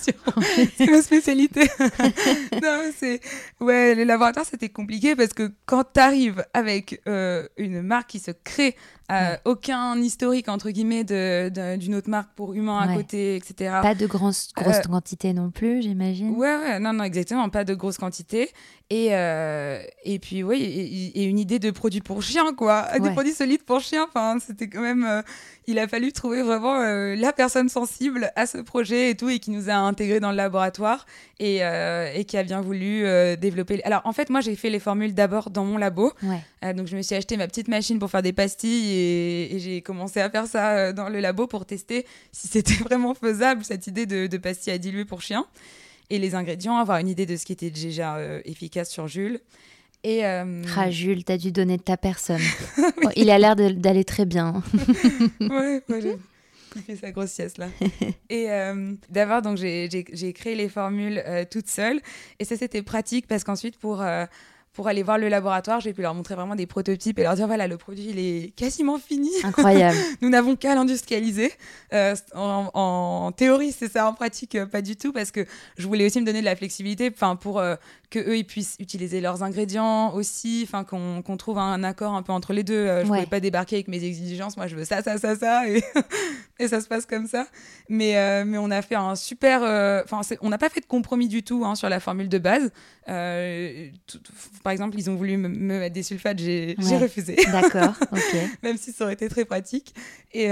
[0.76, 1.60] C'est ma spécialité.
[1.80, 3.20] non, mais c'est
[3.60, 8.18] ouais, les laboratoires c'était compliqué parce que quand tu arrives avec euh, une marque qui
[8.18, 8.76] se crée,
[9.12, 12.96] euh, aucun historique entre guillemets d'une autre marque pour humain à Ouais.
[12.96, 13.74] côté, etc.
[13.82, 16.30] Pas de grosses grosses Euh, quantités non plus, j'imagine.
[16.30, 18.50] Ouais, ouais, non, non, exactement, pas de grosses quantités.
[18.90, 22.86] Et, euh, et puis, oui, et, et une idée de produit pour chien, quoi.
[23.02, 24.06] Des produits solides pour chien.
[24.08, 25.04] Enfin, c'était quand même.
[25.04, 25.22] euh,
[25.66, 29.38] il a fallu trouver vraiment euh, la personne sensible à ce projet et tout, et
[29.38, 31.06] qui nous a intégrés dans le laboratoire
[31.40, 33.82] et, euh, et qui a bien voulu euh, développer.
[33.84, 36.12] Alors, en fait, moi, j'ai fait les formules d'abord dans mon labo.
[36.22, 36.40] Ouais.
[36.66, 39.58] Euh, donc, je me suis acheté ma petite machine pour faire des pastilles et, et
[39.58, 43.64] j'ai commencé à faire ça euh, dans le labo pour tester si c'était vraiment faisable,
[43.64, 45.46] cette idée de, de pastilles à diluer pour chien.
[46.10, 49.40] Et les ingrédients, avoir une idée de ce qui était déjà euh, efficace sur Jules.
[50.04, 52.42] Et, euh, Ah, Jules, t'as dû donner de ta personne.
[53.04, 54.62] Oh, il a l'air d'aller très bien.
[55.40, 56.18] ouais, ouais, j'ai-
[56.76, 57.68] il fait sa grosse sieste là.
[58.28, 59.88] Et euh, d'abord, donc j'ai-
[60.34, 62.00] créé les formules euh, toute seule.
[62.40, 64.02] Et ça, c'était pratique parce qu'ensuite, pour,
[64.74, 67.46] pour aller voir le laboratoire, j'ai pu leur montrer vraiment des prototypes et leur dire
[67.46, 69.30] voilà, le produit, il est quasiment fini.
[69.44, 69.96] Incroyable.
[70.20, 71.52] Nous n'avons qu'à l'industrialiser.
[71.92, 74.08] Euh, en, en théorie, c'est ça.
[74.08, 75.46] En pratique, euh, pas du tout, parce que
[75.78, 77.76] je voulais aussi me donner de la flexibilité, enfin pour euh,
[78.10, 82.32] que eux ils puissent utiliser leurs ingrédients aussi, enfin qu'on trouve un accord un peu
[82.32, 82.74] entre les deux.
[82.74, 83.18] Euh, je Ouais.
[83.18, 84.56] pouvais pas débarquer avec mes exigences.
[84.56, 85.82] Moi, je veux ça, ça, ça, ça, et,
[86.58, 87.46] et ça se passe comme ça.
[87.88, 89.62] Mais euh, mais on a fait un super.
[89.62, 92.28] euh, Enfin, c'est- on n'a pas fait de compromis du tout hein, sur la formule
[92.28, 92.70] de base.
[93.08, 94.20] Euh, tout-
[94.62, 96.98] par exemple, ils ont voulu me, me mettre des sulfates, j'ai Ouais.
[96.98, 98.36] refusé, D'accord, ok.
[98.62, 99.94] même si ça aurait été très pratique.
[100.32, 100.48] Et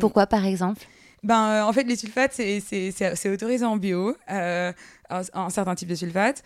[0.00, 0.82] Pourquoi, par exemple?
[1.22, 4.72] Ben, en fait, les sulfates, c'est autorisé en bio, un,
[5.08, 6.42] un, certain type de sulfate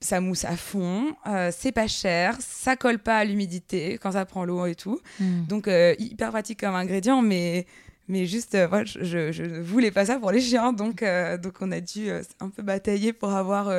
[0.00, 4.24] ça mousse à fond, euh, c'est pas cher, ça colle pas à l'humidité quand ça
[4.24, 5.00] prend l'eau et tout.
[5.20, 5.44] Hmm.
[5.48, 7.66] Donc euh, hyper pratique comme ingrédient, mais
[8.06, 11.04] mais juste euh, je, je, ne voulais pas ça pour les chiens, donc
[11.42, 13.70] donc on a dû un peu batailler pour avoir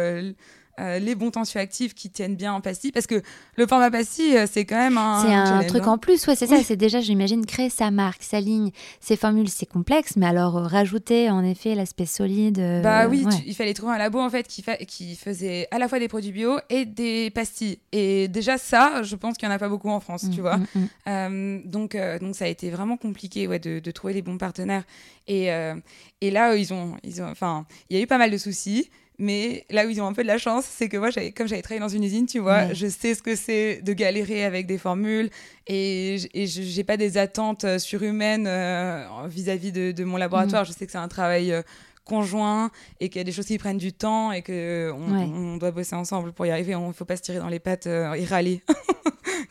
[0.79, 3.21] euh, les bons tensioactifs qui tiennent bien en pastille parce que
[3.55, 6.47] le format pastille euh, c'est quand même un c'est un truc en plus ouais c'est
[6.47, 8.71] ça c'est déjà j'imagine créer sa marque sa ligne.
[8.99, 13.55] Ses formules c'est complexe mais alors euh, rajouter en effet l'aspect solide bah oui il
[13.55, 16.59] fallait trouver un labo en fait qui, qui faisait à la fois des produits bio
[16.69, 17.79] et des pastilles.
[17.93, 20.43] Et déjà ça je pense qu'il y en a pas beaucoup en France tu mm,
[20.43, 20.57] vois.
[20.57, 21.61] mm, mm.
[21.69, 24.83] donc donc ça a été vraiment compliqué ouais de, de trouver les bons partenaires.
[25.27, 28.37] Et et là ils ont ils ont enfin il y a eu pas mal de
[28.37, 31.47] soucis mais là où ils ont un peu de la chance, c'est que moi, comme
[31.47, 34.67] j'avais travaillé dans une usine, tu vois, je sais ce que c'est de galérer avec
[34.67, 35.29] des formules
[35.67, 40.63] et, je n'ai pas des attentes euh, surhumaines euh, vis-à-vis de, mon laboratoire.
[40.63, 40.65] Mm.
[40.67, 41.61] Je sais que c'est un travail euh,
[42.05, 44.53] conjoint et qu'il y a des choses qui prennent du temps et qu'on
[45.01, 46.71] on doit bosser ensemble pour y arriver.
[46.71, 48.63] Il ne faut pas se tirer dans les pattes et râler.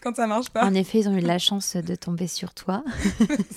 [0.05, 0.65] quand ça marche pas.
[0.65, 2.85] En effet, ils ont eu de la chance de tomber sur toi.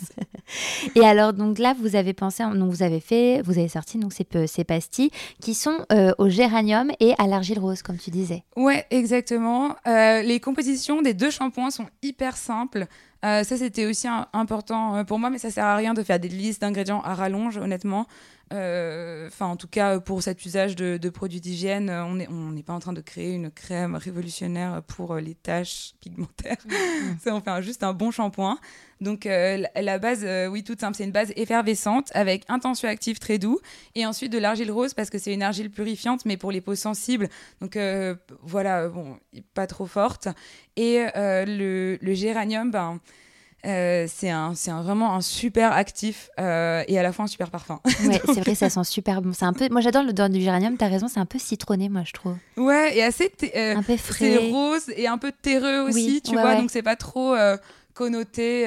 [0.95, 4.13] et alors, donc là, vous avez pensé, donc vous avez fait, vous avez sorti donc
[4.13, 8.43] ces, ces pastilles qui sont euh, au géranium et à l'argile rose, comme tu disais.
[8.55, 9.75] Ouais, exactement.
[9.85, 12.87] Euh, les compositions des deux shampoings sont hyper simples.
[13.25, 16.29] Euh, ça, c'était aussi important pour moi, mais ça sert à rien de faire des
[16.29, 18.07] listes d'ingrédients à rallonge, honnêtement.
[18.53, 22.73] Euh, enfin, en tout cas, pour cet usage de, produits d'hygiène, on n'est on pas
[22.73, 26.57] en train de créer une crème révolutionnaire pour euh, les taches pigmentaires.
[26.67, 27.29] Mmh.
[27.31, 28.57] on fait juste un bon shampoing.
[29.01, 33.37] Donc, euh, la, base, oui, toute simple, c'est une base effervescente avec un tensioactif très
[33.37, 33.59] doux
[33.95, 36.75] et ensuite de l'argile rose parce que c'est une argile purifiante, mais pour les peaux
[36.75, 37.29] sensibles.
[37.61, 37.77] Donc,
[38.41, 39.17] voilà, bon,
[39.53, 40.27] pas trop forte.
[40.75, 42.99] Et le, le, géranium, ben
[43.65, 47.49] euh, c'est un, un, vraiment un super actif euh, et à la fois un super
[47.49, 47.79] parfum.
[48.07, 49.33] Ouais, c'est vrai, ça sent super bon.
[49.33, 50.77] C'est un peu, moi j'adore l'odeur du géranium.
[50.77, 52.35] T'as raison, c'est un peu citronné, moi je trouve.
[52.55, 54.37] Ouais, et assez euh, un peu frais.
[54.39, 56.55] C'est rose et un peu terreux aussi, tu vois.
[56.55, 57.35] Donc c'est pas trop
[57.97, 58.65] connoté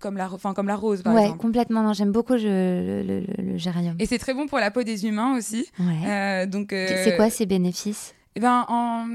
[0.00, 1.82] comme la, enfin comme la rose par ouais, complètement.
[1.82, 3.96] Non, j'aime beaucoup le, le, géranium.
[3.98, 5.68] Et c'est très bon pour la peau des humains aussi.
[5.80, 6.46] Ouais.
[6.46, 6.68] donc.
[6.70, 8.14] C'est quoi ses bénéfices?
[8.36, 9.06] Eh ben, en,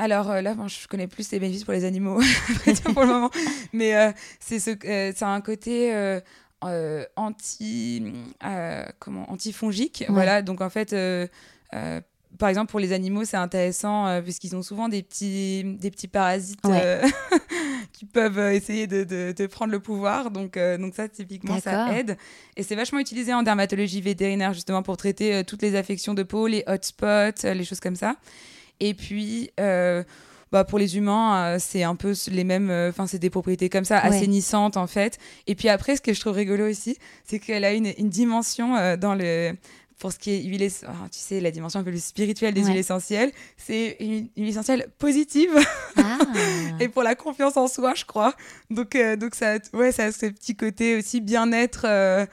[0.00, 2.20] alors euh, là, je connais plus les bénéfices pour les animaux
[2.94, 3.30] pour le moment,
[3.72, 5.92] mais euh, c'est ce, euh, ça a un côté
[7.16, 8.02] anti,
[8.98, 10.40] comment, antifongique, voilà.
[10.40, 10.94] Donc en fait,
[12.38, 16.60] par exemple pour les animaux, c'est intéressant puisqu'ils ont souvent des petits, des petits parasites
[17.92, 20.30] qui peuvent essayer de, de, prendre le pouvoir.
[20.30, 22.16] Donc, donc ça, typiquement, ça aide.
[22.56, 26.46] Et c'est vachement utilisé en dermatologie vétérinaire justement pour traiter toutes les affections de peau,
[26.46, 28.16] les hotspots, les choses comme ça.
[28.80, 30.02] Et puis, euh,
[30.50, 32.70] bah, pour les humains, euh, c'est un peu les mêmes.
[32.70, 35.18] Euh, enfin, c'est des propriétés comme ça, assainissantes en fait.
[35.46, 38.96] Et puis après, ce que je trouve rigolo aussi, c'est qu'elle a une, une dimension
[38.96, 39.52] dans le
[40.00, 42.64] pour ce qui est huile, ah, tu sais, la dimension un peu plus spirituelle des
[42.64, 45.50] huiles essentielles, c'est une, huile essentielle positive.
[45.96, 46.18] Ah.
[46.80, 48.34] et pour la confiance en soi, je crois.
[48.70, 51.82] Donc, donc ça, ouais, ça a ce petit côté aussi bien-être.
[51.84, 52.24] Euh,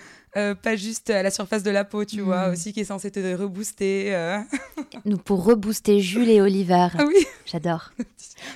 [0.62, 2.54] pas juste à la surface de la peau, tu vois, hmm.
[2.54, 4.13] aussi qui est censé te rebooster.
[4.13, 4.39] Euh.
[5.06, 6.89] Nous, pour rebooster Jules et Oliver.
[6.97, 7.26] Ah oui.
[7.45, 7.91] J'adore.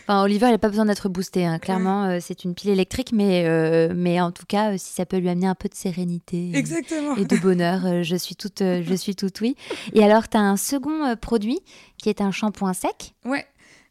[0.04, 1.44] Enfin, Oliver, il n'a pas besoin d'être boosté.
[1.44, 1.58] Hein.
[1.58, 3.48] Clairement, euh, c'est une pile électrique, mais,
[3.96, 7.16] mais en tout cas, si ça peut lui amener un peu de sérénité Exactement.
[7.16, 9.56] et de bonheur, je suis toute, je suis toute oui.
[9.94, 11.60] Et alors, tu as un second produit
[11.98, 13.16] qui est un shampoing sec.
[13.26, 13.48] Ouais.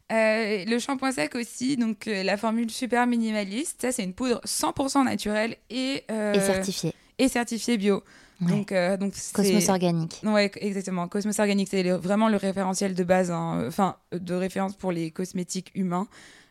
[0.09, 5.57] le shampoing sec aussi, donc la formule super minimaliste, ça c'est une poudre 100% naturelle
[5.69, 8.03] et, et certifiée et certifié bio.
[8.41, 10.19] Donc, euh, donc Cosmos Organique.
[10.23, 11.07] Ouais, exactement.
[11.07, 13.63] Cosmos Organique, c'est vraiment le référentiel de base, hein.
[13.67, 16.07] enfin, de référence pour les cosmétiques humains.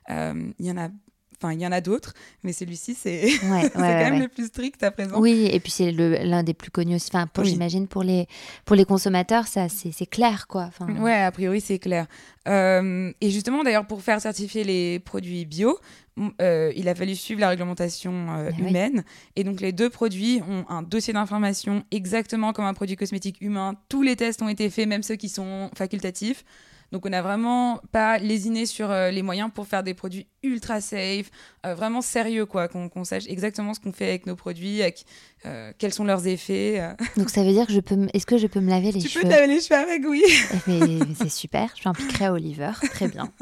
[0.09, 0.89] Euh, il y en a
[1.43, 3.29] Enfin, il y en a d'autres, mais celui-ci, c'est
[3.73, 5.19] quand même le plus strict à présent.
[5.19, 6.99] Oui, et puis c'est l'un des plus connus.
[7.13, 8.27] Enfin, j'imagine pour les
[8.65, 10.69] pour les consommateurs, ça c'est clair, quoi.
[10.69, 10.95] Enfin...
[11.01, 12.07] Ouais, a priori c'est clair.
[12.49, 15.79] Euh, et justement, d'ailleurs, pour faire certifier les produits bio,
[16.41, 19.05] euh, il a fallu suivre la réglementation euh, humaine.
[19.37, 23.75] Et donc, les deux produits ont un dossier d'information exactement comme un produit cosmétique humain.
[23.89, 26.45] Tous les tests ont été faits, même ceux qui sont facultatifs.
[26.93, 30.81] Donc on n'a vraiment pas lésiné sur euh, les moyens pour faire des produits ultra
[30.81, 31.31] safe,
[31.65, 35.05] euh, vraiment sérieux quoi, qu'on sache exactement ce qu'on fait avec nos produits, avec,
[35.47, 36.83] euh, quels sont leurs effets.
[37.17, 39.09] Donc ça veut dire que je peux, est-ce que je peux me laver les cheveux
[39.09, 40.25] Tu peux te laver les cheveux avec, oui.
[40.67, 43.33] mais, c'est super, je l'impliquerai à Oliver, très bien.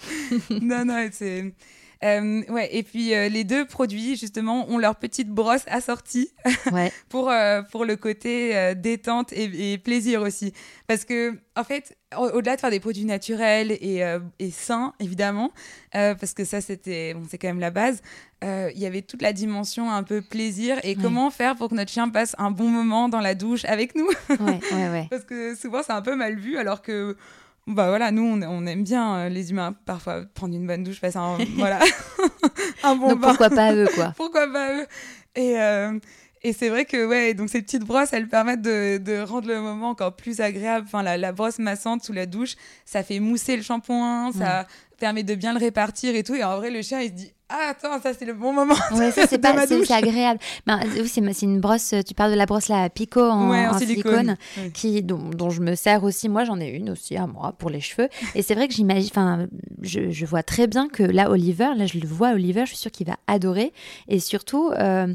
[0.50, 1.54] non non, c'est
[2.04, 6.30] Euh, ouais, et puis euh, les deux produits, justement, ont leur petite brosse assortie
[6.72, 6.92] Ouais.
[7.08, 10.52] pour, euh, pour le côté détente et, et plaisir aussi.
[10.86, 14.04] Parce que, en fait, au- au-delà de faire des produits naturels et,
[14.38, 15.50] et sains, évidemment,
[15.92, 18.00] parce que ça, c'était bon, c'est quand même la base,
[18.42, 21.02] il y avait toute la dimension un peu plaisir et Ouais.
[21.02, 24.08] comment faire pour que notre chien passe un bon moment dans la douche avec nous.
[24.40, 25.06] Ouais.
[25.10, 27.16] Parce que souvent, c'est un peu mal vu, alors que.
[27.68, 31.00] Bah voilà, nous on, on aime bien euh, les humains parfois prendre une bonne douche,
[31.00, 31.78] passer un voilà
[32.82, 33.28] un bon Donc bain.
[33.28, 34.12] pourquoi pas eux, quoi.
[34.16, 34.86] Pourquoi pas eux
[35.36, 35.98] Et, euh,
[36.42, 39.60] et c'est vrai que ouais, donc ces petites brosses, elles permettent de, de rendre le
[39.60, 40.86] moment encore plus agréable.
[40.88, 42.54] Enfin, la, la brosse massante sous la douche,
[42.86, 44.66] ça fait mousser le shampoing, ça
[44.98, 46.34] permet de bien le répartir et tout.
[46.36, 48.74] Et en vrai, le chien, il se dit Ah, attends, ça c'est le bon moment.
[48.92, 50.38] Ouais, ça c'est pas, c'est agréable.
[50.66, 51.94] Ben, oui, c'est une brosse.
[52.06, 54.36] Tu parles de la brosse là, Pico en, Ouais, en silicone,
[54.74, 56.28] qui dont, dont je me sers aussi.
[56.28, 58.10] Moi, j'en ai une aussi à moi pour les cheveux.
[58.34, 59.08] Et c'est vrai que j'imagine.
[59.10, 59.46] Enfin,
[59.80, 62.76] je, je vois très bien que là, Oliver, là, je le vois, Oliver, je suis
[62.76, 63.72] sûre qu'il va adorer.
[64.08, 65.06] Et surtout, euh,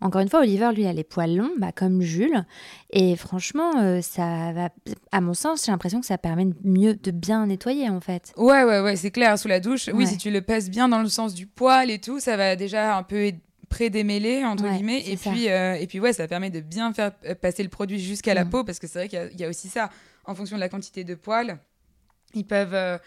[0.00, 2.44] encore une fois, Oliver, lui, a les poils longs, bah, comme Jules.
[2.92, 4.68] Et franchement, euh, ça va.
[5.12, 8.32] À mon sens, j'ai l'impression que ça permet de mieux de bien nettoyer en fait.
[8.36, 9.88] Ouais, ouais, ouais, c'est clair, sous la douche.
[9.88, 10.06] Oui, Ouais.
[10.06, 12.96] si tu le pèses bien dans le sens du poil et tout, ça va déjà
[12.96, 13.32] un peu
[13.68, 15.02] pré-démêler, entre Ouais, guillemets.
[15.08, 15.30] Et ça.
[15.30, 18.34] puis, euh, et puis, ouais, ça permet de bien faire euh, passer le produit jusqu'à
[18.34, 18.50] la Mm.
[18.50, 19.90] peau, parce que c'est vrai qu'il y a- il y, a aussi ça.
[20.24, 21.58] En fonction de la quantité de poils,
[22.34, 22.74] ils peuvent.
[22.74, 22.98] euh,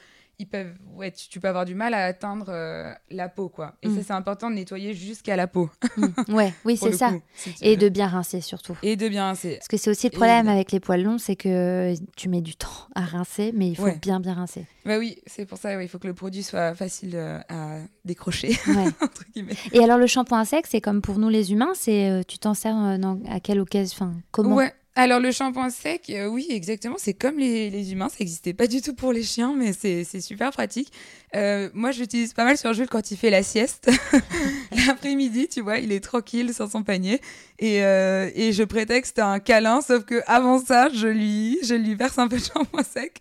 [0.43, 3.73] ils peuvent, ouais, tu, tu peux avoir du mal à atteindre euh, la peau, quoi.
[3.81, 3.95] Et Mm.
[3.97, 5.69] ça, c'est important de nettoyer jusqu'à la peau.
[5.97, 6.33] Mm.
[6.33, 7.11] Ouais, oui, c'est ça.
[7.11, 7.77] coup, si tu Et veux.
[7.77, 8.77] de bien rincer surtout.
[8.83, 9.55] Et de bien, c'est.
[9.55, 12.55] Parce que c'est aussi le problème avec les poils longs, c'est que tu mets du
[12.55, 13.97] temps à rincer, mais il faut Ouais.
[14.01, 14.65] bien bien rincer.
[14.85, 17.77] Bah oui, c'est pour ça, ouais, il faut que le produit soit facile euh, à
[18.05, 18.85] décrocher, Ouais.
[19.01, 19.55] entre guillemets.
[19.71, 22.53] Et alors le shampoing sec, c'est comme pour nous les humains, c'est euh, tu t'en
[22.53, 24.59] sers dans- à quelle occasion, enfin comment?
[24.95, 28.67] Alors le shampoing sec, euh, oui, exactement, c'est comme les, les humains, ça n'existait pas
[28.67, 30.91] du tout pour les chiens, mais c'est c'est super pratique.
[31.35, 33.89] Euh, moi, j'utilise pas mal sur Jules quand il fait la sieste.
[34.87, 37.21] L'après-midi, tu vois, il est tranquille sur son panier
[37.59, 41.95] et, euh, et je prétexte un câlin, sauf que avant ça, je lui, je lui
[41.95, 43.19] verse un peu de shampoing sec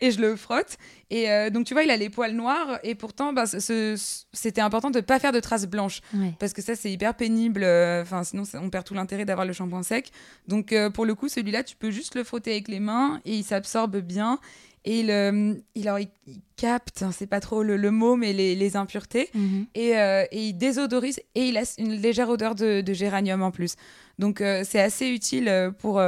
[0.00, 0.76] et je le frotte.
[1.10, 4.90] Et euh, donc, tu vois, il a les poils noirs et pourtant, bah, c'était important
[4.90, 6.32] de pas faire de traces blanches Ouais.
[6.38, 9.82] parce que ça c'est hyper pénible enfin sinon on perd tout l'intérêt d'avoir le shampoing
[9.82, 10.10] sec
[10.48, 13.44] donc pour le coup celui-là tu peux juste le frotter avec les mains et il
[13.44, 14.38] s'absorbe bien
[14.84, 18.16] et il, euh, il, alors, il, il capte hein, c'est pas trop le, le mot
[18.16, 19.66] mais les, les impuretés Mhm.
[19.74, 23.50] et, euh, et il désodorise et il laisse une légère odeur de, de géranium en
[23.50, 23.76] plus
[24.18, 26.00] donc euh, c'est assez utile pour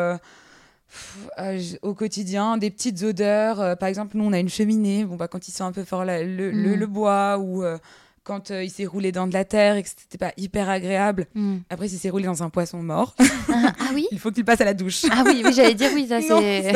[0.89, 5.29] pff, au quotidien des petites odeurs par exemple nous on a une cheminée bon bah
[5.29, 6.81] quand il sent un peu fort la- le, le- Mhm.
[6.81, 7.65] le bois ou
[8.25, 11.27] quand euh, il s'est roulé dans de la terre et que c'était pas hyper agréable
[11.35, 11.59] Mm.
[11.71, 13.15] après, s'il s'est roulé dans un poisson mort,
[13.53, 15.03] Ah, ah oui il faut qu'il passe à la douche.
[15.11, 16.73] Ah oui, oui j'allais dire oui, ça c'est.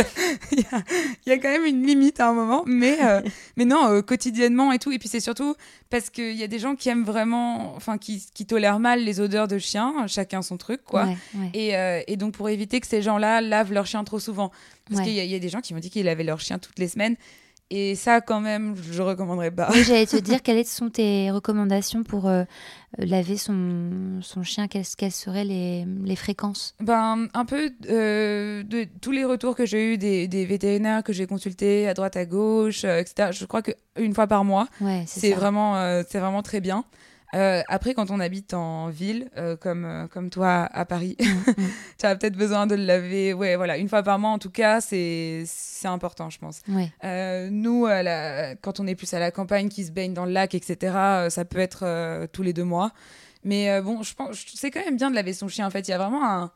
[0.52, 0.82] il, y a,
[1.26, 3.22] il y a quand même une limite à un moment, mais, euh,
[3.56, 4.92] mais non, euh, quotidiennement et tout.
[4.92, 5.54] Et puis c'est surtout
[5.90, 9.18] parce qu'il y a des gens qui aiment vraiment, enfin, qui, qui tolèrent mal les
[9.20, 11.04] odeurs de chiens, chacun son truc, quoi.
[11.06, 11.50] Ouais, ouais.
[12.06, 14.50] Et, et donc pour éviter que ces gens-là lavent leur chien trop souvent.
[14.88, 15.06] Parce Ouais.
[15.06, 16.88] qu'il y, y a des gens qui m'ont dit qu'ils lavaient leur chien toutes les
[16.88, 17.16] semaines.
[17.70, 19.68] Et ça, quand même, je recommanderais pas.
[19.72, 22.44] Oui, j'allais te dire quelles sont tes recommandations pour euh,
[22.96, 26.74] laver son, son chien, quelles, quelles seraient les, les fréquences?
[26.80, 31.12] Ben, un peu euh, de tous les retours que j'ai eu des, des vétérinaires que
[31.12, 33.30] j'ai consultés à droite, à gauche, euh, etc.
[33.32, 36.84] Je crois qu'une fois par mois, Ouais, c'est vraiment, euh, c'est vraiment très bien.
[37.34, 41.50] Euh, après, quand on habite en ville, euh, comme, euh, comme toi à Paris, Mm,
[41.50, 41.54] mm.
[41.98, 43.34] tu as peut-être besoin de le laver.
[43.34, 46.62] Ouais, voilà, une fois par mois, en tout cas, c'est c'est important, je pense.
[46.68, 46.90] Ouais.
[47.04, 50.24] Euh, nous, à la- quand on est plus à la campagne, qui se baigne dans
[50.24, 52.92] le lac, etc., euh, ça peut être euh, tous les deux mois.
[53.44, 55.66] Mais bon, je pense, c'est quand même bien de laver son chien.
[55.66, 56.50] En fait, il y a vraiment un,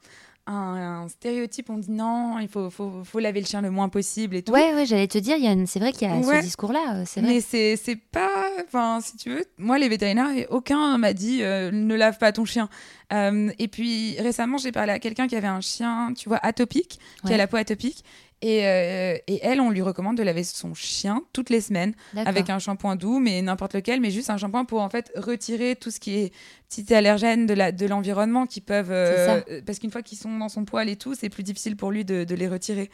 [0.47, 1.71] un- un stéréotype.
[1.71, 4.53] On dit non, il faut, faut, faut laver le chien le moins possible et tout.
[4.53, 6.39] Ouais, ouais, j'allais te dire, c'est vrai qu'il y a Ouais.
[6.41, 7.35] ce discours-là, euh, c'est vrai.
[7.35, 8.49] Mais c'est c'est pas.
[8.65, 12.45] Enfin, si tu veux, moi, les vétérinaires, aucun m'a dit euh, ne lave pas ton
[12.45, 12.69] chien.
[13.13, 16.99] Euh, et puis récemment, j'ai parlé à quelqu'un qui avait un chien, tu vois, atopique,
[17.27, 18.05] qui a la peau atopique.
[18.43, 22.51] Et, euh, et elle, on lui recommande de laver son chien toutes les semaines avec
[22.51, 25.93] un shampoing doux, mais n'importe lequel, mais juste un shampoing pour en fait retirer tout
[25.93, 26.33] ce qui est
[26.69, 30.89] petits allergènes de l'environnement qui peuvent euh, parce qu'une fois qu'ils sont dans son poil
[30.89, 32.91] et tout, c'est plus difficile pour lui de, de les retirer.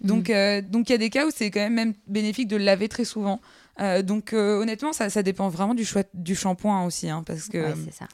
[0.00, 0.06] Mm.
[0.06, 2.56] Donc euh, donc il y a des cas où c'est quand même, même bénéfique de
[2.56, 3.40] le laver très souvent.
[4.04, 7.74] Donc honnêtement, ça, ça dépend vraiment du choix du shampoing aussi, hein, parce que Ouais,
[7.84, 8.06] c'est ça.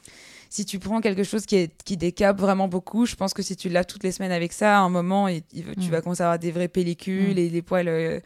[0.51, 3.57] Si tu prends quelque chose qui, est, qui décape vraiment beaucoup, je pense que si
[3.57, 5.91] tu laves toutes les semaines avec ça, à un moment, il- il- tu Mm.
[5.93, 7.39] vas commencer à avoir des vraies pellicules Mm.
[7.39, 8.21] et des poils euh,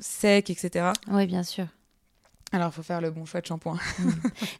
[0.00, 0.92] secs, etc.
[1.10, 1.66] Oui, bien sûr.
[2.52, 3.76] Alors, il faut faire le bon choix de shampoing.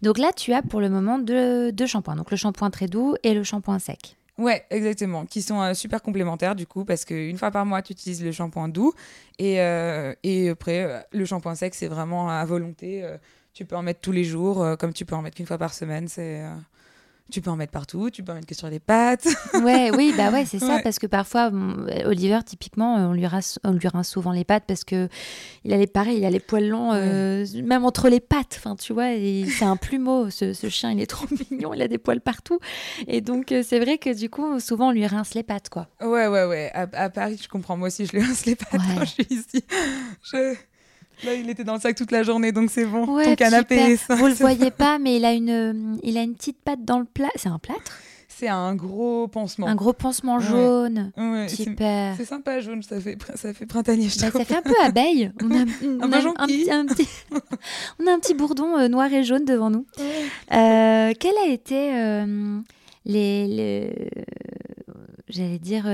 [0.03, 2.17] Donc là, tu as pour le moment deux, deux shampoings.
[2.17, 4.17] Donc le shampoing très doux et le shampoing sec.
[4.37, 5.25] Ouais, exactement.
[5.27, 8.33] Qui sont euh, super complémentaires du coup, parce qu'une fois par mois, tu utilises le
[8.33, 8.93] shampoing doux.
[9.39, 13.09] Et, euh, et après, euh, le shampoing sec, c'est vraiment à volonté.
[13.53, 15.73] Tu peux en mettre tous les jours, comme tu peux en mettre qu'une fois par
[15.73, 16.09] semaine.
[16.09, 16.43] C'est
[17.33, 19.27] tu peux en mettre partout, tu peux en mettre que sur les pattes.
[19.63, 20.83] Ouais, oui, bah ouais, c'est ça, Ouais.
[20.83, 24.45] parce que parfois, bon, Oliver, typiquement, euh, on lui, rince, on lui rince souvent les
[24.45, 25.09] pattes parce que
[25.65, 28.77] il a les pareil, il a les poils longs, euh, même entre les pattes, enfin,
[28.77, 29.09] tu vois,
[29.49, 32.59] c'est un plumeau, ce, ce chien, il est trop mignon, il a des poils partout.
[33.07, 35.89] Et donc, euh, c'est vrai que du coup, souvent, on lui rince les pattes, quoi.
[36.03, 36.71] Ouais, ouais, ouais.
[36.75, 37.77] À, à Paris, je comprends.
[37.77, 38.79] Moi aussi, je lui rince les pattes Ouais.
[38.99, 39.65] quand je suis ici.
[40.33, 40.55] Je-
[41.25, 43.07] Là, il était dans le sac toute la journée, donc c'est bon.
[43.15, 43.97] Ouais, Ton canapé.
[43.97, 44.17] super.
[44.17, 47.05] Vous le voyez pas, mais il a une, il a une petite patte dans le
[47.05, 47.29] plat.
[47.37, 47.93] C'est un plâtre?
[48.29, 49.69] C'est un gros pansement.
[49.69, 51.13] Un gros pansement jaune.
[51.17, 52.15] Ouais, c'est- Super.
[52.17, 54.41] C'est sympa, jaune, ça fait, ça fait printanier, je Bah, trouve.
[54.41, 55.31] ça fait un peu abeille.
[55.41, 57.09] On a, on Un a petit, un petit-
[58.01, 59.87] on a un petit bourdon euh, noir et jaune devant nous.
[60.53, 62.59] Euh, quel a été euh,
[63.05, 64.11] les, les-
[65.29, 65.87] j'allais dire,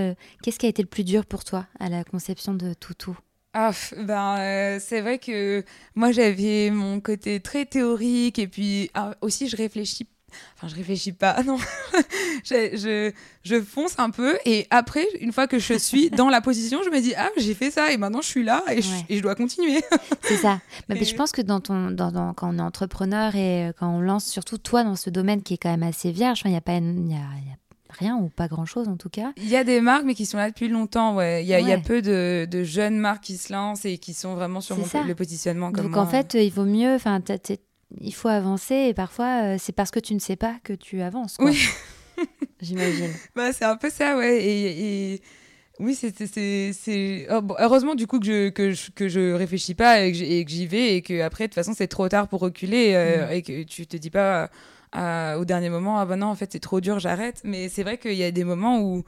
[0.43, 3.17] qu'est-ce qui a été le plus dur pour toi à la conception de Toutou?
[3.53, 5.65] Ah, ben, euh, c'est vrai que
[5.97, 10.07] moi j'avais mon côté très théorique et puis ah, aussi je réfléchis.
[10.55, 11.59] Enfin, je réfléchis pas, non.
[12.45, 16.41] je, je, je fonce un peu et après, une fois que je suis dans la
[16.41, 18.89] position, je me dis Ah, j'ai fait ça et maintenant je suis là et, je,
[18.89, 19.05] Ouais.
[19.09, 19.81] et je dois continuer.
[20.23, 20.61] C'est ça.
[20.89, 23.73] Mais Et- je pense que dans ton, dans, dans- quand on est entrepreneur et euh,
[23.77, 26.53] quand on lance, surtout toi dans ce domaine qui est quand même assez vierge, il
[26.53, 27.57] n'y a pas, une- il y a, il y a
[27.93, 29.33] rien ou pas grand chose en tout cas.
[29.37, 31.15] Il y a des marques, mais qui sont là depuis longtemps.
[31.17, 31.43] Ouais.
[31.45, 31.83] Il, y a, il y a Ouais.
[31.83, 35.15] peu de, de jeunes marques qui se lancent et qui sont vraiment sur mon- le
[35.15, 36.03] positionnement comme Donc moi.
[36.03, 37.21] en fait, euh, il vaut mieux, enfin,
[38.01, 41.03] il faut avancer et parfois euh, c'est parce que tu ne sais pas que tu
[41.03, 41.37] avances.
[41.37, 41.51] Quoi.
[41.51, 41.59] Oui.
[42.61, 43.11] J'imagine.
[43.37, 44.37] Bah, c'est un peu ça, ouais.
[44.45, 45.23] Et, et-
[45.83, 47.27] oui, c'est.
[47.31, 50.39] oh, heureusement, du coup, que je, que je, que je réfléchis pas et que j'ai-
[50.39, 52.93] et que j'y vais et que après, de toute façon, c'est trop tard pour reculer
[52.95, 53.33] euh, Mm.
[53.33, 54.51] et que tu te dis pas
[54.97, 57.41] euh, au dernier moment, ah bah non, en fait, c'est trop dur, j'arrête.
[57.45, 59.05] Mais c'est vrai qu'il y a des moments où.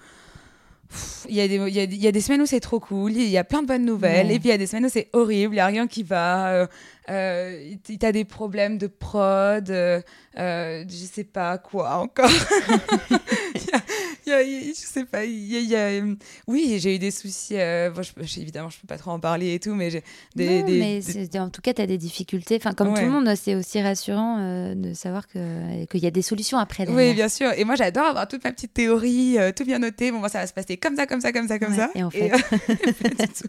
[1.27, 2.79] Il y, a des, il, y a, il y a des semaines où c'est trop
[2.79, 4.35] cool, il y a plein de bonnes nouvelles, Ouais.
[4.35, 6.03] et puis il y a des semaines où c'est horrible, il n'y a rien qui
[6.03, 6.66] va, euh,
[7.09, 10.03] euh, tu as des problèmes de prod, euh,
[10.38, 12.29] euh, je sais pas quoi encore.
[14.26, 16.14] Y a- je sais pas, il y a, y a, euh,
[16.46, 19.54] oui, j'ai eu des soucis, euh, bon, je, évidemment, je peux pas trop en parler
[19.54, 20.02] et tout, mais j'ai
[20.37, 22.56] des, non, des- mais des- en tout cas, tu as des difficultés.
[22.56, 26.11] Enfin, comme tout le monde, c'est aussi rassurant euh, de savoir que- qu'il y a
[26.11, 26.88] des solutions après.
[26.88, 27.50] Oui, bien sûr.
[27.56, 30.11] Et moi, j'adore avoir toute ma petite théorie, euh, tout bien noté.
[30.12, 31.90] Bon, moi, ça va se passer comme ça, comme ça, comme ça, comme Ouais, ça.
[31.94, 32.28] et en fait.
[33.02, 33.48] pas du tout.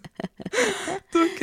[1.14, 1.42] Donc,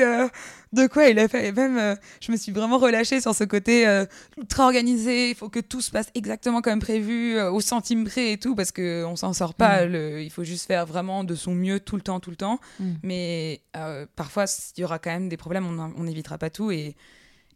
[0.72, 3.44] de quoi il a fait et Même, euh, je me suis vraiment relâchée sur ce
[3.44, 4.06] côté euh,
[4.36, 5.30] ultra organisé.
[5.30, 8.54] Il faut que tout se passe exactement comme prévu, euh, au centime près et tout,
[8.54, 9.84] parce qu'on s'en sort pas.
[9.84, 12.60] Le, il faut juste faire vraiment de son mieux tout le temps, tout le temps.
[12.78, 12.92] Mm.
[13.02, 14.44] Mais euh, parfois,
[14.76, 15.66] il y aura quand même des problèmes.
[15.96, 16.70] On n'évitera pas tout.
[16.70, 16.96] Et.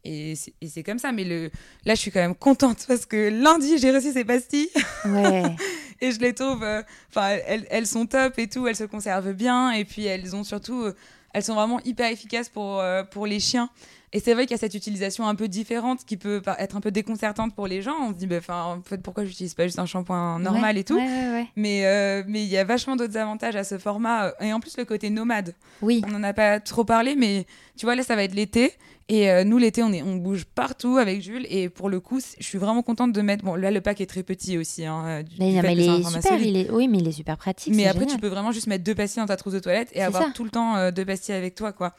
[0.07, 1.50] Et c'est comme ça, mais le...
[1.87, 4.68] là je suis quand même contente parce que lundi j'ai reçu ces pastilles
[5.07, 5.44] Ouais.
[6.03, 9.33] et je les trouve, euh, enfin, elles, elles sont top et tout, elles se conservent
[9.33, 10.94] bien, et puis elles ont surtout, euh,
[11.35, 13.68] elles sont vraiment hyper efficaces pour, euh, les chiens.
[14.14, 16.81] Et c'est vrai qu'il y a cette utilisation un peu différente qui peut être un
[16.81, 17.96] peu déconcertante pour les gens.
[18.00, 20.85] On se dit, bah, en fait, pourquoi j'utilise pas juste un shampoing normal Ouais, et
[20.85, 21.46] tout Ouais.
[21.57, 24.33] Mais euh, mais il y a vachement d'autres avantages à ce format.
[24.40, 25.53] Et en plus, le côté nomade.
[25.83, 26.00] Oui.
[26.07, 27.44] On n'en a pas trop parlé, mais
[27.77, 28.72] tu vois, là, ça va être l'été.
[29.09, 31.46] Et euh, nous, l'été, on, est, on bouge partout avec Jules.
[31.50, 33.44] Et pour le coup, je suis vraiment contente de mettre.
[33.44, 34.87] Bon, là, le pack est très petit aussi.
[34.87, 36.40] Hein, euh, du- Mais, du non, mais il est super.
[36.40, 36.70] Il est...
[36.70, 37.74] Oui, mais il est super pratique.
[37.74, 38.14] Mais après, génial.
[38.14, 40.31] tu peux vraiment juste mettre deux pastilles dans ta trousse de toilette et avoir ça.
[40.33, 41.94] tout le temps euh, deux pastilles avec toi, quoi.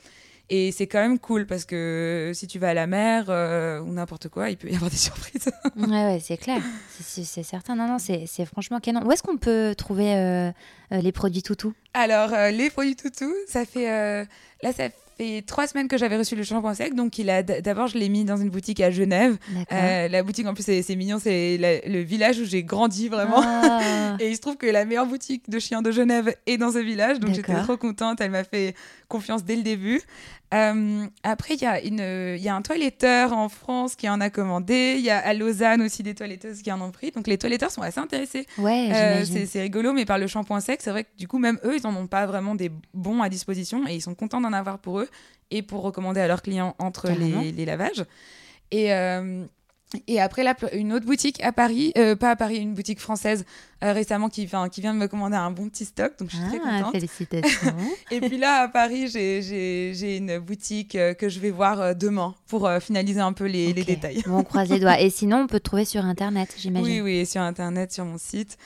[0.49, 3.91] Et c'est quand même cool parce que si tu vas à la mer euh, ou
[3.91, 5.49] n'importe quoi, il peut y avoir des surprises.
[5.75, 6.61] Ouais, ouais, c'est clair.
[7.01, 7.75] C'est- certain.
[7.75, 9.01] Non, non, c'est franchement canon.
[9.05, 10.51] Où est-ce qu'on peut trouver euh,
[10.91, 13.85] euh, les produits Toutou Alors, euh, les produits toutou, ça fait.
[14.61, 16.93] là, ça fait trois semaines que j'avais reçu le shampoing sec.
[16.93, 19.37] Donc, il a d- d'abord, je l'ai mis dans une boutique à Genève.
[19.71, 21.19] Euh, la boutique, en plus, c'est mignon.
[21.21, 23.41] C'est le village où j'ai grandi vraiment.
[23.41, 24.17] Ah.
[24.19, 26.79] Et il se trouve que la meilleure boutique de chiens de Genève est dans ce
[26.79, 28.19] village, donc j'étais trop contente.
[28.21, 28.75] Elle m'a fait
[29.07, 30.01] confiance dès le début.
[30.53, 34.29] Euh, après, il y, a une- y a un toiletteur en France qui en a
[34.29, 34.95] commandé.
[34.97, 37.11] Il y a à Lausanne aussi des toiletteuses qui en ont pris.
[37.11, 38.45] Donc les toiletteurs sont assez intéressés.
[38.57, 41.59] Ouais, Euh, c'est rigolo, mais par le shampoing sec, c'est vrai que du coup, même
[41.65, 44.53] eux, ils n'en ont pas vraiment des bons à disposition et ils sont contents d'en
[44.53, 45.09] avoir pour eux
[45.51, 47.07] et pour recommander à leurs clients entre
[47.51, 48.03] les lavages.
[48.71, 49.45] Et, euh,
[50.07, 53.45] et après, là, une autre boutique à Paris, euh, pas à Paris, une boutique française
[53.83, 56.45] euh, récemment qui, qui vient de me commander un bon petit stock, donc je suis
[56.45, 56.91] très Ah, contente.
[56.93, 57.75] félicitations.
[58.11, 62.69] Et puis là, à Paris, j'ai- une boutique euh, que je vais voir demain pour
[62.81, 64.23] finaliser un peu les, les détails.
[64.25, 64.99] Bon, on croise les doigts.
[64.99, 67.01] Et sinon, on peut te trouver sur Internet, Oui, j'imagine.
[67.01, 68.57] oui, sur Internet, sur mon site.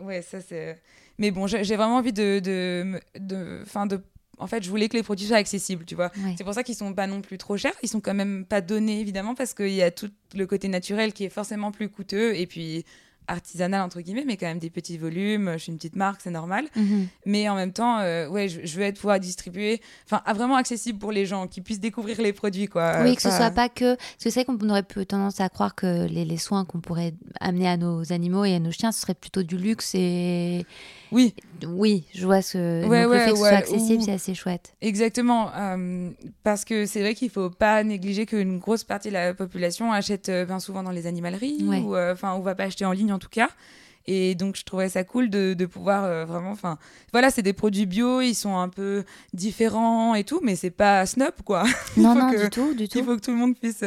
[0.00, 0.80] Ouais, ça c'est.
[1.18, 4.00] Mais bon, j'ai vraiment envie de, de, de, fin de.
[4.38, 6.12] En fait, je voulais que les produits soient accessibles, tu vois.
[6.24, 6.34] Ouais.
[6.36, 7.72] C'est pour ça qu'ils sont pas non plus trop chers.
[7.82, 11.12] Ils sont quand même pas donnés, évidemment, parce qu'il y a tout le côté naturel
[11.12, 12.34] qui est forcément plus coûteux.
[12.36, 12.84] Et puis,
[13.28, 15.50] artisanal entre guillemets, mais quand même des petits volumes.
[15.54, 16.66] Je suis une petite marque, c'est normal.
[16.76, 17.08] Mhm.
[17.24, 20.54] Mais en même temps, euh, ouais, je, je veux être pouvoir distribuer, enfin, à vraiment
[20.54, 23.00] accessible pour les gens, qui puissent découvrir les produits, quoi.
[23.02, 23.96] Oui, que ce Pas- soit pas que.
[23.96, 26.80] Parce que c'est vrai qu'on aurait peu tendance à croire que les, les soins qu'on
[26.80, 30.64] pourrait amener à nos animaux et à nos chiens, ce serait plutôt du luxe et.
[31.12, 31.34] Oui,
[31.66, 32.86] Oui, je vois ce.
[32.86, 34.74] Ouais, donc ouais, le fait que ce soit accessible, ou- c'est assez chouette.
[34.80, 36.10] Exactement, euh,
[36.42, 40.28] parce que c'est vrai qu'il faut pas négliger qu'une grosse partie de la population achète
[40.28, 43.12] euh, bien souvent dans les animaleries ou euh, enfin ou va pas acheter en ligne
[43.12, 43.48] en tout cas.
[44.08, 46.78] Et donc je trouvais ça cool de, de pouvoir euh, vraiment, enfin
[47.12, 49.04] voilà, c'est des produits bio, ils sont un peu
[49.34, 51.64] différents et tout, mais c'est pas snob quoi.
[51.96, 53.04] Non, non, que- du tout, du Il tout.
[53.04, 53.82] faut que tout le monde puisse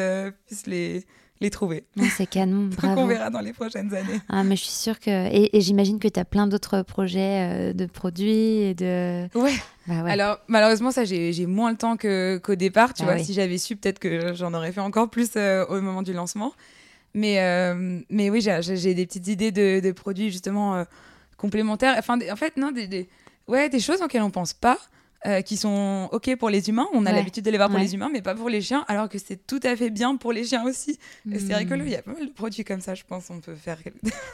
[0.48, 1.06] puisse, les
[1.42, 1.86] les trouver.
[2.18, 3.08] C'est canon, Donc on bravo.
[3.08, 4.20] verra dans les prochaines années.
[4.28, 5.10] Ah, mais je suis sûre que.
[5.10, 9.24] Et, et j'imagine que tu as plein d'autres projets euh, de produits et de.
[9.38, 9.54] Ouais.
[9.88, 10.12] Bah ouais.
[10.12, 13.14] Alors malheureusement ça j'ai moins le temps qu'au départ, tu Ah vois.
[13.16, 13.24] oui.
[13.24, 16.52] Si j'avais su, peut-être que j'en aurais fait encore plus euh, au moment du lancement.
[17.14, 20.84] Mais euh, mais oui, j'ai- des petites idées de, produits justement euh,
[21.38, 21.96] complémentaires.
[21.98, 23.10] Enfin, en fait, non, des,
[23.48, 24.78] ouais, des choses auxquelles on pense pas.
[25.26, 27.16] Euh, qui sont ok pour les humains, on a Ouais.
[27.18, 27.84] l'habitude de les voir pour Ouais.
[27.84, 30.32] les humains, mais pas pour les chiens, alors que c'est tout à fait bien pour
[30.32, 30.98] les chiens aussi.
[31.32, 31.58] Et C'est Hmm.
[31.58, 33.78] rigolo, il y a pas mal de produits comme ça, je pense, on peut faire.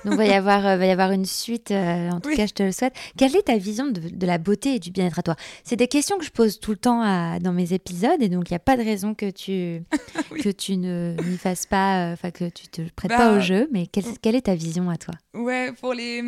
[0.05, 1.71] Donc, va y avoir, euh, va y avoir une suite.
[1.71, 2.35] euh, en tout Oui.
[2.35, 2.93] cas, je te le souhaite.
[3.17, 5.35] Quelle est ta vision de, de la beauté et du bien-être à toi?
[5.63, 8.49] C'est des questions que je pose tout le temps à- dans mes épisodes, et donc
[8.49, 9.81] il n'y a pas de raison que tu
[10.31, 10.41] Oui.
[10.41, 13.67] que tu ne n'y fasses pas, enfin que tu te prêtes Bah, pas au jeu.
[13.71, 15.13] Mais quelle, quelle est ta vision à toi?
[15.33, 16.21] Ouais, pour les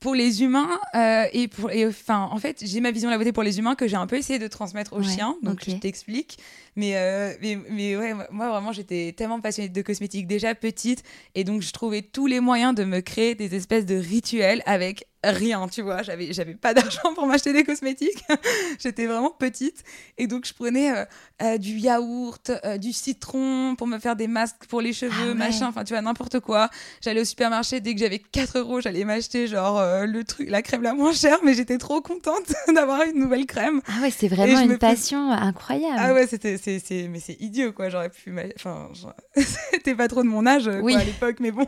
[0.00, 3.18] pour les humains euh, et pour et enfin en fait j'ai ma vision de la
[3.18, 5.62] beauté pour les humains que j'ai un peu essayé de transmettre aux Ouais, chiens donc
[5.66, 6.38] je t'explique.
[6.76, 11.02] Mais, euh, mais mais ouais moi vraiment j'étais tellement passionnée de cosmétiques déjà petite
[11.34, 15.04] et donc je trouvais tous les moyens de me créer des espèces de rituels avec
[15.22, 18.24] rien tu vois j'avais j'avais pas d'argent pour m'acheter des cosmétiques
[18.78, 19.84] j'étais vraiment petite
[20.16, 21.04] et donc je prenais euh,
[21.42, 25.28] euh, du yaourt euh, du citron pour me faire des masques pour les cheveux Ah
[25.28, 25.34] ouais.
[25.34, 26.70] machin enfin tu vois n'importe quoi
[27.02, 30.82] J'allais au supermarché dès que j'avais 4 euros, j'allais m'acheter genre le truc, la crème
[30.82, 33.80] la moins chère, mais j'étais trop contente d'avoir une nouvelle crème.
[33.86, 35.96] Ah ouais, c'est vraiment me une passion incroyable.
[35.98, 37.88] Ah ouais, c'était, c'est, c'est, mais c'est idiot quoi.
[37.88, 39.14] J'aurais pu, enfin, genre,
[39.72, 41.66] c'était pas trop de mon âge quoi, à l'époque, mais bon.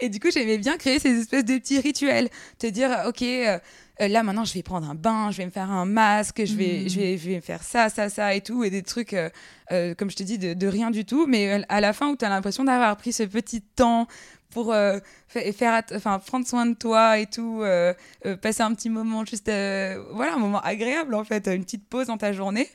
[0.00, 2.28] Et du coup, j'aimais bien créer ces espèces de petits rituels,
[2.58, 3.22] te dire, ok.
[3.22, 3.58] euh,
[4.00, 6.54] euh, là maintenant je vais prendre un bain, je vais me faire un masque, je
[6.54, 6.88] vais, Mhm.
[6.88, 9.28] je vais, je vais faire ça, ça, ça et tout, et des trucs, euh,
[9.72, 12.08] euh, comme je te dis, de, de rien du tout, mais euh, à la fin
[12.08, 14.06] où tu as l'impression d'avoir pris ce petit temps
[14.52, 14.98] pour euh,
[15.28, 17.92] fa- faire, enfin, prendre soin de toi et tout, euh,
[18.24, 21.86] euh, passer un petit moment juste, euh, voilà, un moment agréable en fait, une petite
[21.86, 22.68] pause dans ta journée.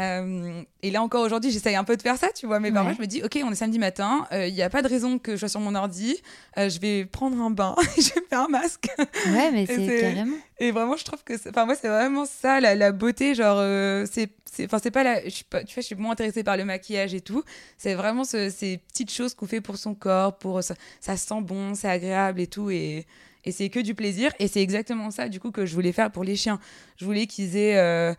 [0.00, 2.58] Euh, et là encore aujourd'hui, j'essaye un peu de faire ça, tu vois.
[2.60, 2.96] Mais parfois, Ouais.
[2.96, 5.32] je me dis, ok, on est samedi matin, il n'y a pas de raison que
[5.32, 6.16] je sois sur mon ordi,
[6.58, 8.88] euh, je vais prendre un bain, je vais faire un masque.
[9.28, 10.36] Ouais, mais c'est carrément.
[10.58, 13.34] Et vraiment, je trouve que, c'est- enfin, moi, c'est vraiment ça, la, la beauté.
[13.34, 15.94] Genre, euh, c'est, c'est, enfin, c'est pas la, je suis pas, tu vois, je suis
[15.96, 17.42] moins intéressée par le maquillage et tout.
[17.78, 21.40] C'est vraiment ce- ces petites choses qu'on fait pour son corps, pour ça, ça sent
[21.42, 23.06] bon, c'est agréable et tout, et,
[23.44, 24.32] et c'est que du plaisir.
[24.40, 26.58] Et c'est exactement ça, du coup, que je voulais faire pour les chiens.
[26.96, 28.14] Je voulais qu'ils aient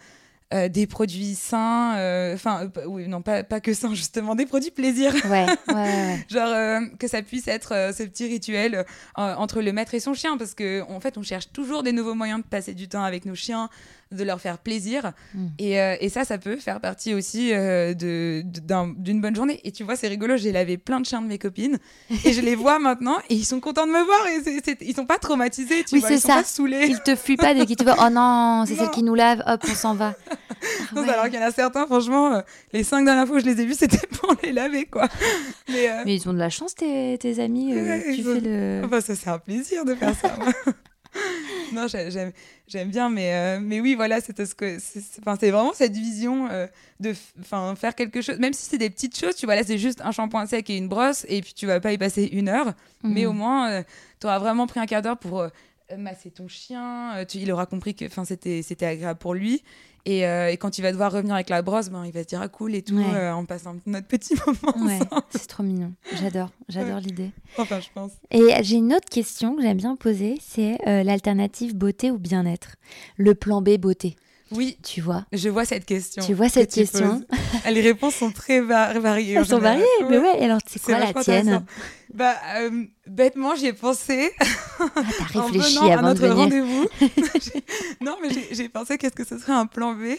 [0.53, 4.45] euh, des produits sains, euh, enfin, euh, oui, non, pas, pas que sains, justement, des
[4.45, 5.13] produits plaisir.
[5.25, 6.25] Ouais, ouais, ouais.
[6.29, 8.85] Genre euh, que ça puisse être ce petit rituel
[9.15, 12.13] entre le maître et son chien parce que en fait on cherche toujours des nouveaux
[12.13, 13.69] moyens de passer du temps avec nos chiens
[14.11, 15.47] de leur faire plaisir Mm.
[15.59, 19.71] et, et ça ça peut faire partie aussi de de- d'un- d'une bonne journée et
[19.71, 21.79] tu vois c'est rigolo j'ai lavé plein de chiens de mes copines
[22.23, 24.77] et je les vois maintenant et ils sont contents de me voir et c'est- c'est-
[24.81, 26.35] ils sont pas traumatisés tu Oui, vois ils sont ça.
[26.35, 27.95] pas saoulés Il te fuit pas dès qu'il te voit.
[27.99, 29.41] Oh non, c'est celle qui nous lave.
[29.47, 30.13] Hop, on s'en va.
[30.95, 31.09] Ouais.
[31.09, 32.41] alors qu'il y en a certains franchement euh,
[32.73, 35.07] les cinq dernières fois que je les ai vus c'était pour les laver quoi
[35.69, 37.73] mais euh, Mais ils ont de la chance, tes, tes amis.
[37.73, 38.81] euh, Ouais, tu ont- le.
[38.85, 40.35] Enfin, ça, c'est un plaisir de faire ça.
[41.73, 42.31] non, j'ai- j'aime,
[42.67, 45.73] j'aime bien, mais, euh, mais oui, voilà, c'est ce que, c'est, c'est- enfin, c'est vraiment
[45.73, 46.67] cette vision euh,
[46.99, 47.13] de,
[47.75, 50.11] faire quelque chose, même si c'est des petites choses, tu vois, là, c'est juste un
[50.11, 53.23] shampoing sec et une brosse, et puis tu vas pas y passer une heure, mais
[53.23, 53.29] Mhm.
[53.29, 53.83] au moins,
[54.19, 55.45] tu auras vraiment pris un quart d'heure pour
[55.97, 59.63] masser ton chien, tu- il aura compris que, c'était, c'était agréable pour lui.
[60.07, 62.27] Et, euh, et quand il va devoir revenir avec la brosse, ben, il va se
[62.27, 63.03] dire ah cool et tout, Ouais.
[63.15, 64.99] euh, on passe un, notre petit moment Ouais,
[65.31, 65.93] c'est trop mignon.
[66.13, 67.31] J'adore, j'adore l'idée.
[67.57, 68.11] Enfin, je pense.
[68.29, 72.75] Et j'ai une autre question que j'aime bien poser, c'est euh, l'alternative beauté ou bien-être?
[73.17, 74.15] Le plan B beauté,
[74.51, 75.25] Oui, tu vois?
[75.33, 76.23] Je vois cette question.
[76.23, 77.23] Tu vois cette question?
[77.65, 79.33] Les réponses sont très va- variées.
[79.33, 80.39] Elles sont variées, mais ouais.
[80.43, 81.65] Alors, c'est quoi la tienne?
[82.15, 84.85] Bah, euh, bêtement, j'y ai pensé Ah,
[85.33, 86.87] T'as en réfléchi à avant de notre rendez-vous.
[88.01, 90.15] Non, mais j'ai- pensé qu'est-ce que ce serait un plan B.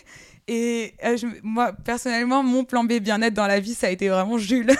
[0.48, 4.08] Et euh, je- moi, personnellement, mon plan B bien-être dans la vie, ça a été
[4.08, 4.70] vraiment Jules.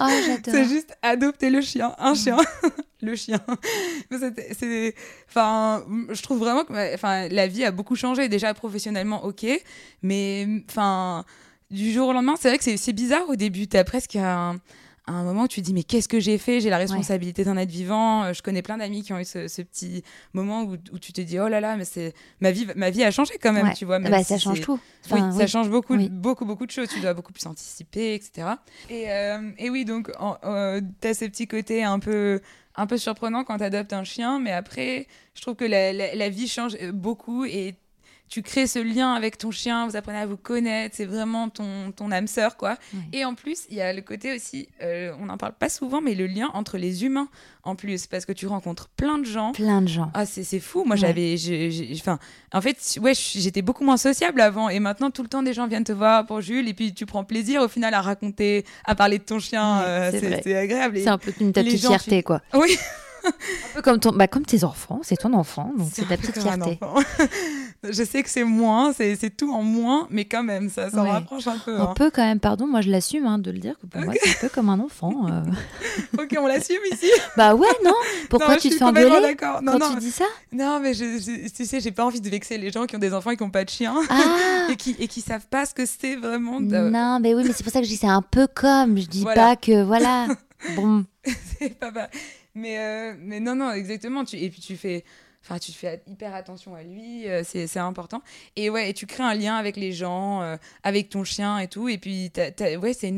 [0.00, 0.38] Oh, j'adore.
[0.46, 2.36] C'est juste adopter le chien, un chien,
[3.02, 3.40] le chien.
[4.58, 4.94] C'est,
[5.28, 8.28] enfin, je trouve vraiment que, enfin, la vie a beaucoup changé.
[8.28, 9.46] Déjà professionnellement, ok,
[10.02, 11.24] mais enfin,
[11.70, 13.66] du jour au lendemain, c'est vrai que c'est- c'est bizarre au début.
[13.68, 14.56] T'as presque un,
[15.06, 16.60] à un moment où tu te dis mais qu'est-ce que j'ai fait?
[16.60, 18.24] J'ai la responsabilité d'un être vivant.
[18.24, 20.02] Euh, je connais plein d'amis qui ont eu ce, petit
[20.32, 23.04] moment où, où, tu te dis oh là là mais c'est ma vie ma vie
[23.04, 23.98] a changé quand même tu vois.
[23.98, 24.80] Même bah, ça change tout.
[25.10, 26.88] oui, ça change beaucoup beaucoup beaucoup de choses.
[26.88, 28.48] Tu dois beaucoup plus anticiper etc.
[28.88, 30.10] Et, euh, et oui donc
[30.44, 32.40] euh, tu as ce petit côté un peu
[32.76, 36.28] un peu surprenant quand tu adoptes un chien mais après je trouve que la, la
[36.30, 37.76] vie change beaucoup et
[38.28, 41.92] tu crées ce lien avec ton chien, vous apprenez à vous connaître, c'est vraiment ton,
[41.92, 42.76] ton âme sœur, quoi.
[43.12, 46.00] Et en plus, il y a le côté aussi, euh, on n'en parle pas souvent,
[46.00, 47.28] mais le lien entre les humains,
[47.62, 49.52] en plus, parce que tu rencontres plein de gens.
[49.52, 50.10] Plein de gens.
[50.14, 50.84] Ah, c'est fou.
[50.84, 51.36] Moi, j'avais.
[51.94, 52.18] Enfin,
[52.52, 55.66] en fait, ouais, j'étais beaucoup moins sociable avant, et maintenant, tout le temps, des gens
[55.66, 58.94] viennent te voir pour Jules, et puis tu prends plaisir au final à raconter, à
[58.94, 59.82] parler de ton chien.
[59.82, 60.98] Euh, c'est agréable.
[60.98, 62.40] C'est un peu une petite fierté, quoi.
[62.52, 62.76] Oui.
[63.24, 63.30] un
[63.74, 66.78] peu comme, ton, bah, comme tes enfants, c'est ton enfant, donc c'est ta petite fierté.
[67.90, 71.46] je sais que c'est moins, c'est tout en moins, mais quand même, ça s'en rapproche
[71.46, 71.76] un peu.
[71.76, 71.94] Un hein.
[71.94, 74.30] peu quand même, pardon, moi je l'assume hein, de le dire, que pour moi c'est
[74.30, 75.26] un peu comme un enfant.
[75.28, 75.42] Euh.
[76.22, 77.06] ok, on l'assume ici
[77.36, 77.94] Bah ouais, non
[78.30, 80.24] Pourquoi tu te fais engueuler quand non, tu dis ça?
[80.52, 83.12] Non, mais je, tu sais, j'ai pas envie de vexer les gens qui ont des
[83.12, 84.68] enfants et qui n'ont pas de chien ah.
[84.70, 86.60] et, qui, et qui savent pas ce que c'est vraiment.
[86.60, 89.06] Non, mais oui, mais c'est pour ça que je dis c'est un peu comme, je
[89.06, 90.28] dis pas que voilà.
[90.76, 91.04] bon.
[91.58, 92.08] c'est pas, pas...
[92.54, 94.24] Mais, euh, mais non, non, exactement.
[94.24, 94.36] Tu...
[94.36, 95.04] Et puis tu fais
[95.44, 98.22] Enfin, tu fais hyper attention à lui, euh, c'est important.
[98.56, 101.68] Et ouais, et tu crées un lien avec les gens, euh, avec ton chien et
[101.68, 101.86] tout.
[101.88, 102.32] Et puis,
[102.80, 103.12] ouais, c'est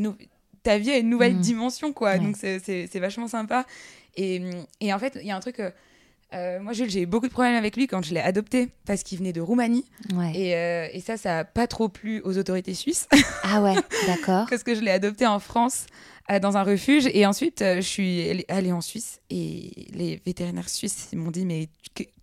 [0.64, 1.40] ta vie a une nouvelle mm.
[1.40, 2.18] dimension, quoi.
[2.18, 3.64] Donc, c'est vachement sympa.
[4.16, 4.42] Et,
[4.80, 5.62] et en fait, il y a un truc.
[6.34, 9.18] Euh, moi, j'ai eu beaucoup de problèmes avec lui quand je l'ai adopté parce qu'il
[9.18, 9.84] venait de Roumanie.
[10.34, 13.06] Et, et, ça, ça n'a pas trop plu aux autorités suisses.
[13.44, 13.76] Ah ouais,
[14.08, 14.46] d'accord.
[14.50, 15.86] parce que je l'ai adopté en France
[16.42, 17.08] dans un refuge.
[17.14, 21.68] Et ensuite, je suis allée en Suisse et les vétérinaires suisses m'ont dit Mais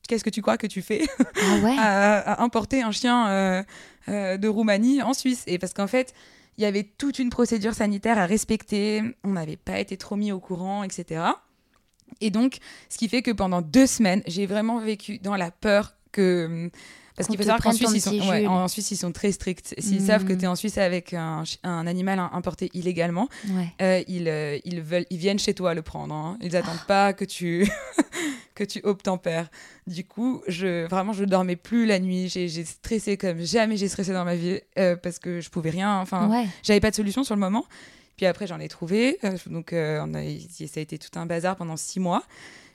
[0.08, 3.64] qu'est-ce que tu crois que tu fais ah à, importer un chien euh,
[4.10, 5.44] euh, de Roumanie en Suisse?
[5.48, 6.14] Et parce qu'en fait,
[6.58, 10.32] il y avait toute une procédure sanitaire à respecter, on n'avait pas été trop mis
[10.32, 11.24] au courant, etc.
[12.22, 12.58] Et donc,
[12.90, 16.70] ce qui fait que pendant deux semaines, j'ai vraiment vécu dans la peur que...
[17.16, 19.76] Parce qu'il faut savoir qu'en Suisse, ils sont, en Suisse, ils sont très stricts.
[19.78, 20.06] S'ils hmm.
[20.08, 23.30] savent que tu es en Suisse avec un, un animal importé illégalement,
[23.82, 26.16] euh, ils, ils, veulent, ils viennent chez toi le prendre.
[26.16, 26.40] Hein.
[26.42, 26.88] Ils n'attendent ah.
[26.88, 27.70] pas que tu,
[28.56, 29.50] que tu obtempères.
[29.88, 32.30] Du coup, je, vraiment, je dormais plus la nuit.
[32.30, 36.00] J'ai stressé comme jamais j'ai stressé dans ma vie euh, parce que je pouvais rien.
[36.00, 37.66] Enfin, j'avais pas de solution sur le moment.
[38.18, 39.18] Puis après, j'en ai trouvé.
[39.24, 40.22] Euh, donc, euh, on a,
[40.68, 42.24] ça a été tout un bazar pendant six mois.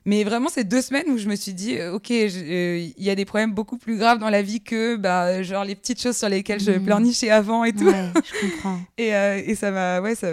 [0.04, 3.24] Mais vraiment, ces deux semaines où je me suis dit, OK, il y a des
[3.24, 6.60] problèmes beaucoup plus graves dans la vie que bah, genre les petites choses sur lesquelles
[6.60, 6.84] je mmh.
[6.84, 7.84] pleurnichais avant et tout.
[7.84, 8.78] Ouais, je comprends.
[8.98, 10.28] et, et ça m'a ouais, ça,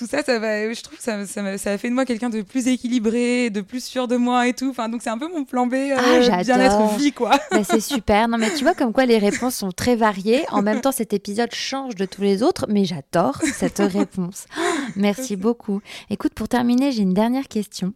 [0.00, 2.30] tout ça, ça va, je trouve que ça, ça, ça a fait de moi quelqu'un
[2.30, 4.70] de plus équilibré, de plus sûr de moi et tout.
[4.70, 7.38] Enfin, donc c'est un peu mon plan B, euh, ah, bien-être vie, quoi.
[7.50, 8.26] Bah, c'est super.
[8.26, 10.42] Non, mais tu vois comme quoi les réponses sont très variées.
[10.52, 14.46] En même temps, cet épisode change de tous les autres, mais j'adore cette réponse.
[14.96, 15.82] Merci beaucoup.
[16.08, 17.92] Écoute, pour terminer, j'ai une dernière question.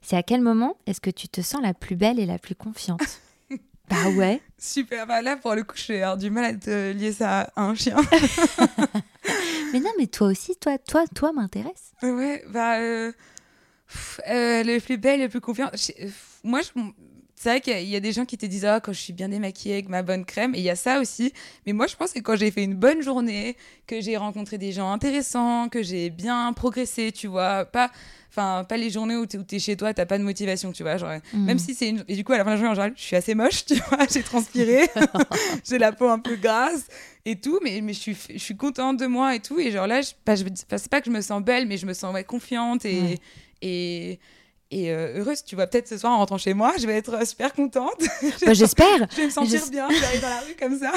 [0.00, 2.54] C'est à quel moment est-ce que tu te sens la plus belle et la plus
[2.54, 3.02] confiante?
[3.88, 4.40] Bah ouais.
[4.58, 5.06] Super.
[5.06, 7.94] Bah là, pour le coup, je du mal à te lier ça à un chien.
[9.76, 11.92] Mais non, mais toi aussi, toi, toi, toi m'intéresse.
[12.02, 12.80] Ouais, bah.
[12.80, 13.12] Euh,
[14.28, 15.70] euh, le plus bel, le plus confiant.
[16.42, 16.70] moi, je,
[17.38, 19.28] c'est vrai qu'il y, a des gens qui te disent ah quand je suis bien
[19.28, 21.34] démaquillée avec ma bonne crème et il y a ça aussi
[21.66, 23.56] mais moi je pense que quand j'ai fait une bonne journée
[23.86, 27.90] que j'ai rencontré des gens intéressants que j'ai bien progressé tu vois pas
[28.30, 30.96] enfin pas les journées où tu es, chez toi t'as pas de motivation tu vois
[30.96, 31.44] genre, mm.
[31.44, 32.94] même si c'est une et du coup à la fin de la journée en général
[32.96, 34.88] je suis assez moche tu vois j'ai transpiré
[35.68, 36.86] j'ai la peau un peu grasse
[37.26, 39.86] et tout mais, mais je suis je suis contente de moi et tout et genre
[39.86, 42.14] là je, pas, je, c'est pas que je me sens belle mais je me sens
[42.14, 43.18] ouais, confiante et
[43.62, 44.18] et
[44.72, 47.26] et euh, heureuse, tu vois, peut-être ce soir en rentrant chez moi, je vais être
[47.26, 48.02] super contente.
[48.44, 49.06] Bah, j'espère.
[49.10, 50.92] je vais me sentir bien, j'arrive dans la rue comme ça.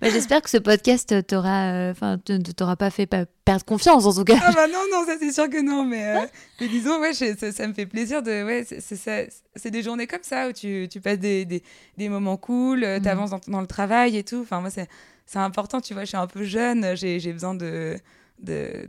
[0.00, 2.18] bah, j'espère que ce podcast t'aura, euh, enfin,
[2.56, 4.38] t'aura pas fait perdre confiance en tout cas.
[4.42, 6.26] Ah bah non, non, ça c'est sûr que non, mais, euh,
[6.60, 10.52] mais disons, ouais, ça, me fait plaisir de, ouais, c'est des journées comme ça où
[10.52, 11.62] tu, tu passes des, des,
[11.98, 14.40] des, moments cool, tu avances dans, dans, le travail et tout.
[14.42, 14.88] Enfin, moi, c'est
[15.38, 17.96] important, tu vois, je suis un peu jeune, j'ai besoin de
[18.42, 18.86] de,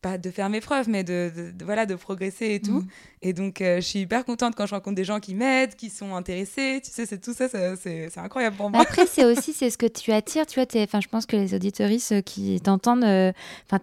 [0.00, 1.30] pas de faire mes preuves, mais de,
[1.64, 2.80] voilà, de progresser et tout.
[2.80, 2.88] Mm.
[3.22, 5.90] Et donc, euh, je suis hyper contente quand je rencontre des gens qui m'aident, qui
[5.90, 6.80] sont intéressés.
[6.84, 8.80] Tu sais, c'est tout ça, c'est incroyable pour moi.
[8.80, 10.46] Après, c'est aussi c'est ce que tu attires.
[10.46, 10.66] Tu vois,
[11.00, 13.32] je pense que les auditoristes qui t'entendent, euh,
[13.66, 13.78] enfin,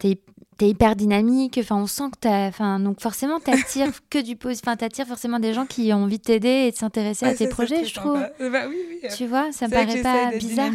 [0.59, 1.57] t'es hyper dynamique.
[1.59, 2.47] Enfin, on sent que t'as.
[2.47, 4.67] Enfin, donc forcément, t'attires que du positif.
[4.67, 7.47] Enfin, t'attires forcément des gens qui ont envie de t'aider et de s'intéresser à tes
[7.47, 8.19] projets, je trouve.
[8.39, 9.09] Bah, oui, oui.
[9.17, 10.71] Tu vois, ça me paraît pas bizarre.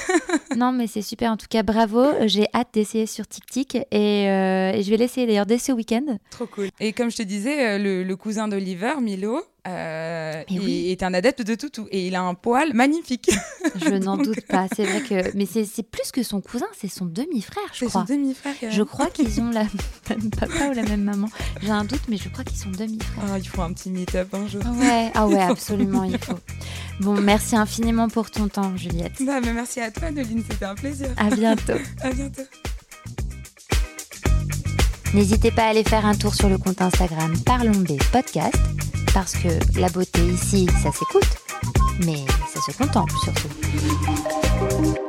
[0.56, 1.30] non, mais c'est super.
[1.30, 2.02] En tout cas, bravo.
[2.24, 6.18] J'ai hâte d'essayer sur TikTok et, euh, et je vais l'essayer d'ailleurs dès ce week-end.
[6.30, 6.68] Trop cool.
[6.80, 10.90] Et comme je te disais, euh, le, le cousin d'Oliver, Milo, euh, oui.
[10.90, 11.86] est un adepte de toutou.
[11.90, 13.30] Et il a un poil magnifique.
[13.76, 14.66] Je n'en doute pas.
[14.74, 15.36] C'est vrai que.
[15.36, 18.04] Mais c'est c'est plus que son cousin, c'est son demi-frère, je C'est son crois.
[18.04, 18.54] demi-frère.
[18.70, 19.64] Je crois qu'ils ont la
[20.10, 21.28] même papa ou la même maman.
[21.62, 23.24] J'ai un doute, mais je crois qu'ils sont demi-frères.
[23.32, 24.62] Ah, il faut un petit meet-up un jour.
[24.78, 26.38] Ouais, ah ouais, absolument, il faut.
[27.00, 29.12] Bon, merci infiniment pour ton temps, Juliette.
[29.20, 31.08] Bah, mais merci à toi, Noline, c'était un plaisir.
[31.16, 31.72] À bientôt.
[32.02, 32.42] À bientôt.
[35.14, 38.54] N'hésitez pas à aller faire un tour sur le compte Instagram Parlons des podcasts,
[39.16, 39.48] parce que
[39.80, 41.38] la beauté ici, ça s'écoute,
[42.04, 45.05] mais ça se contemple surtout.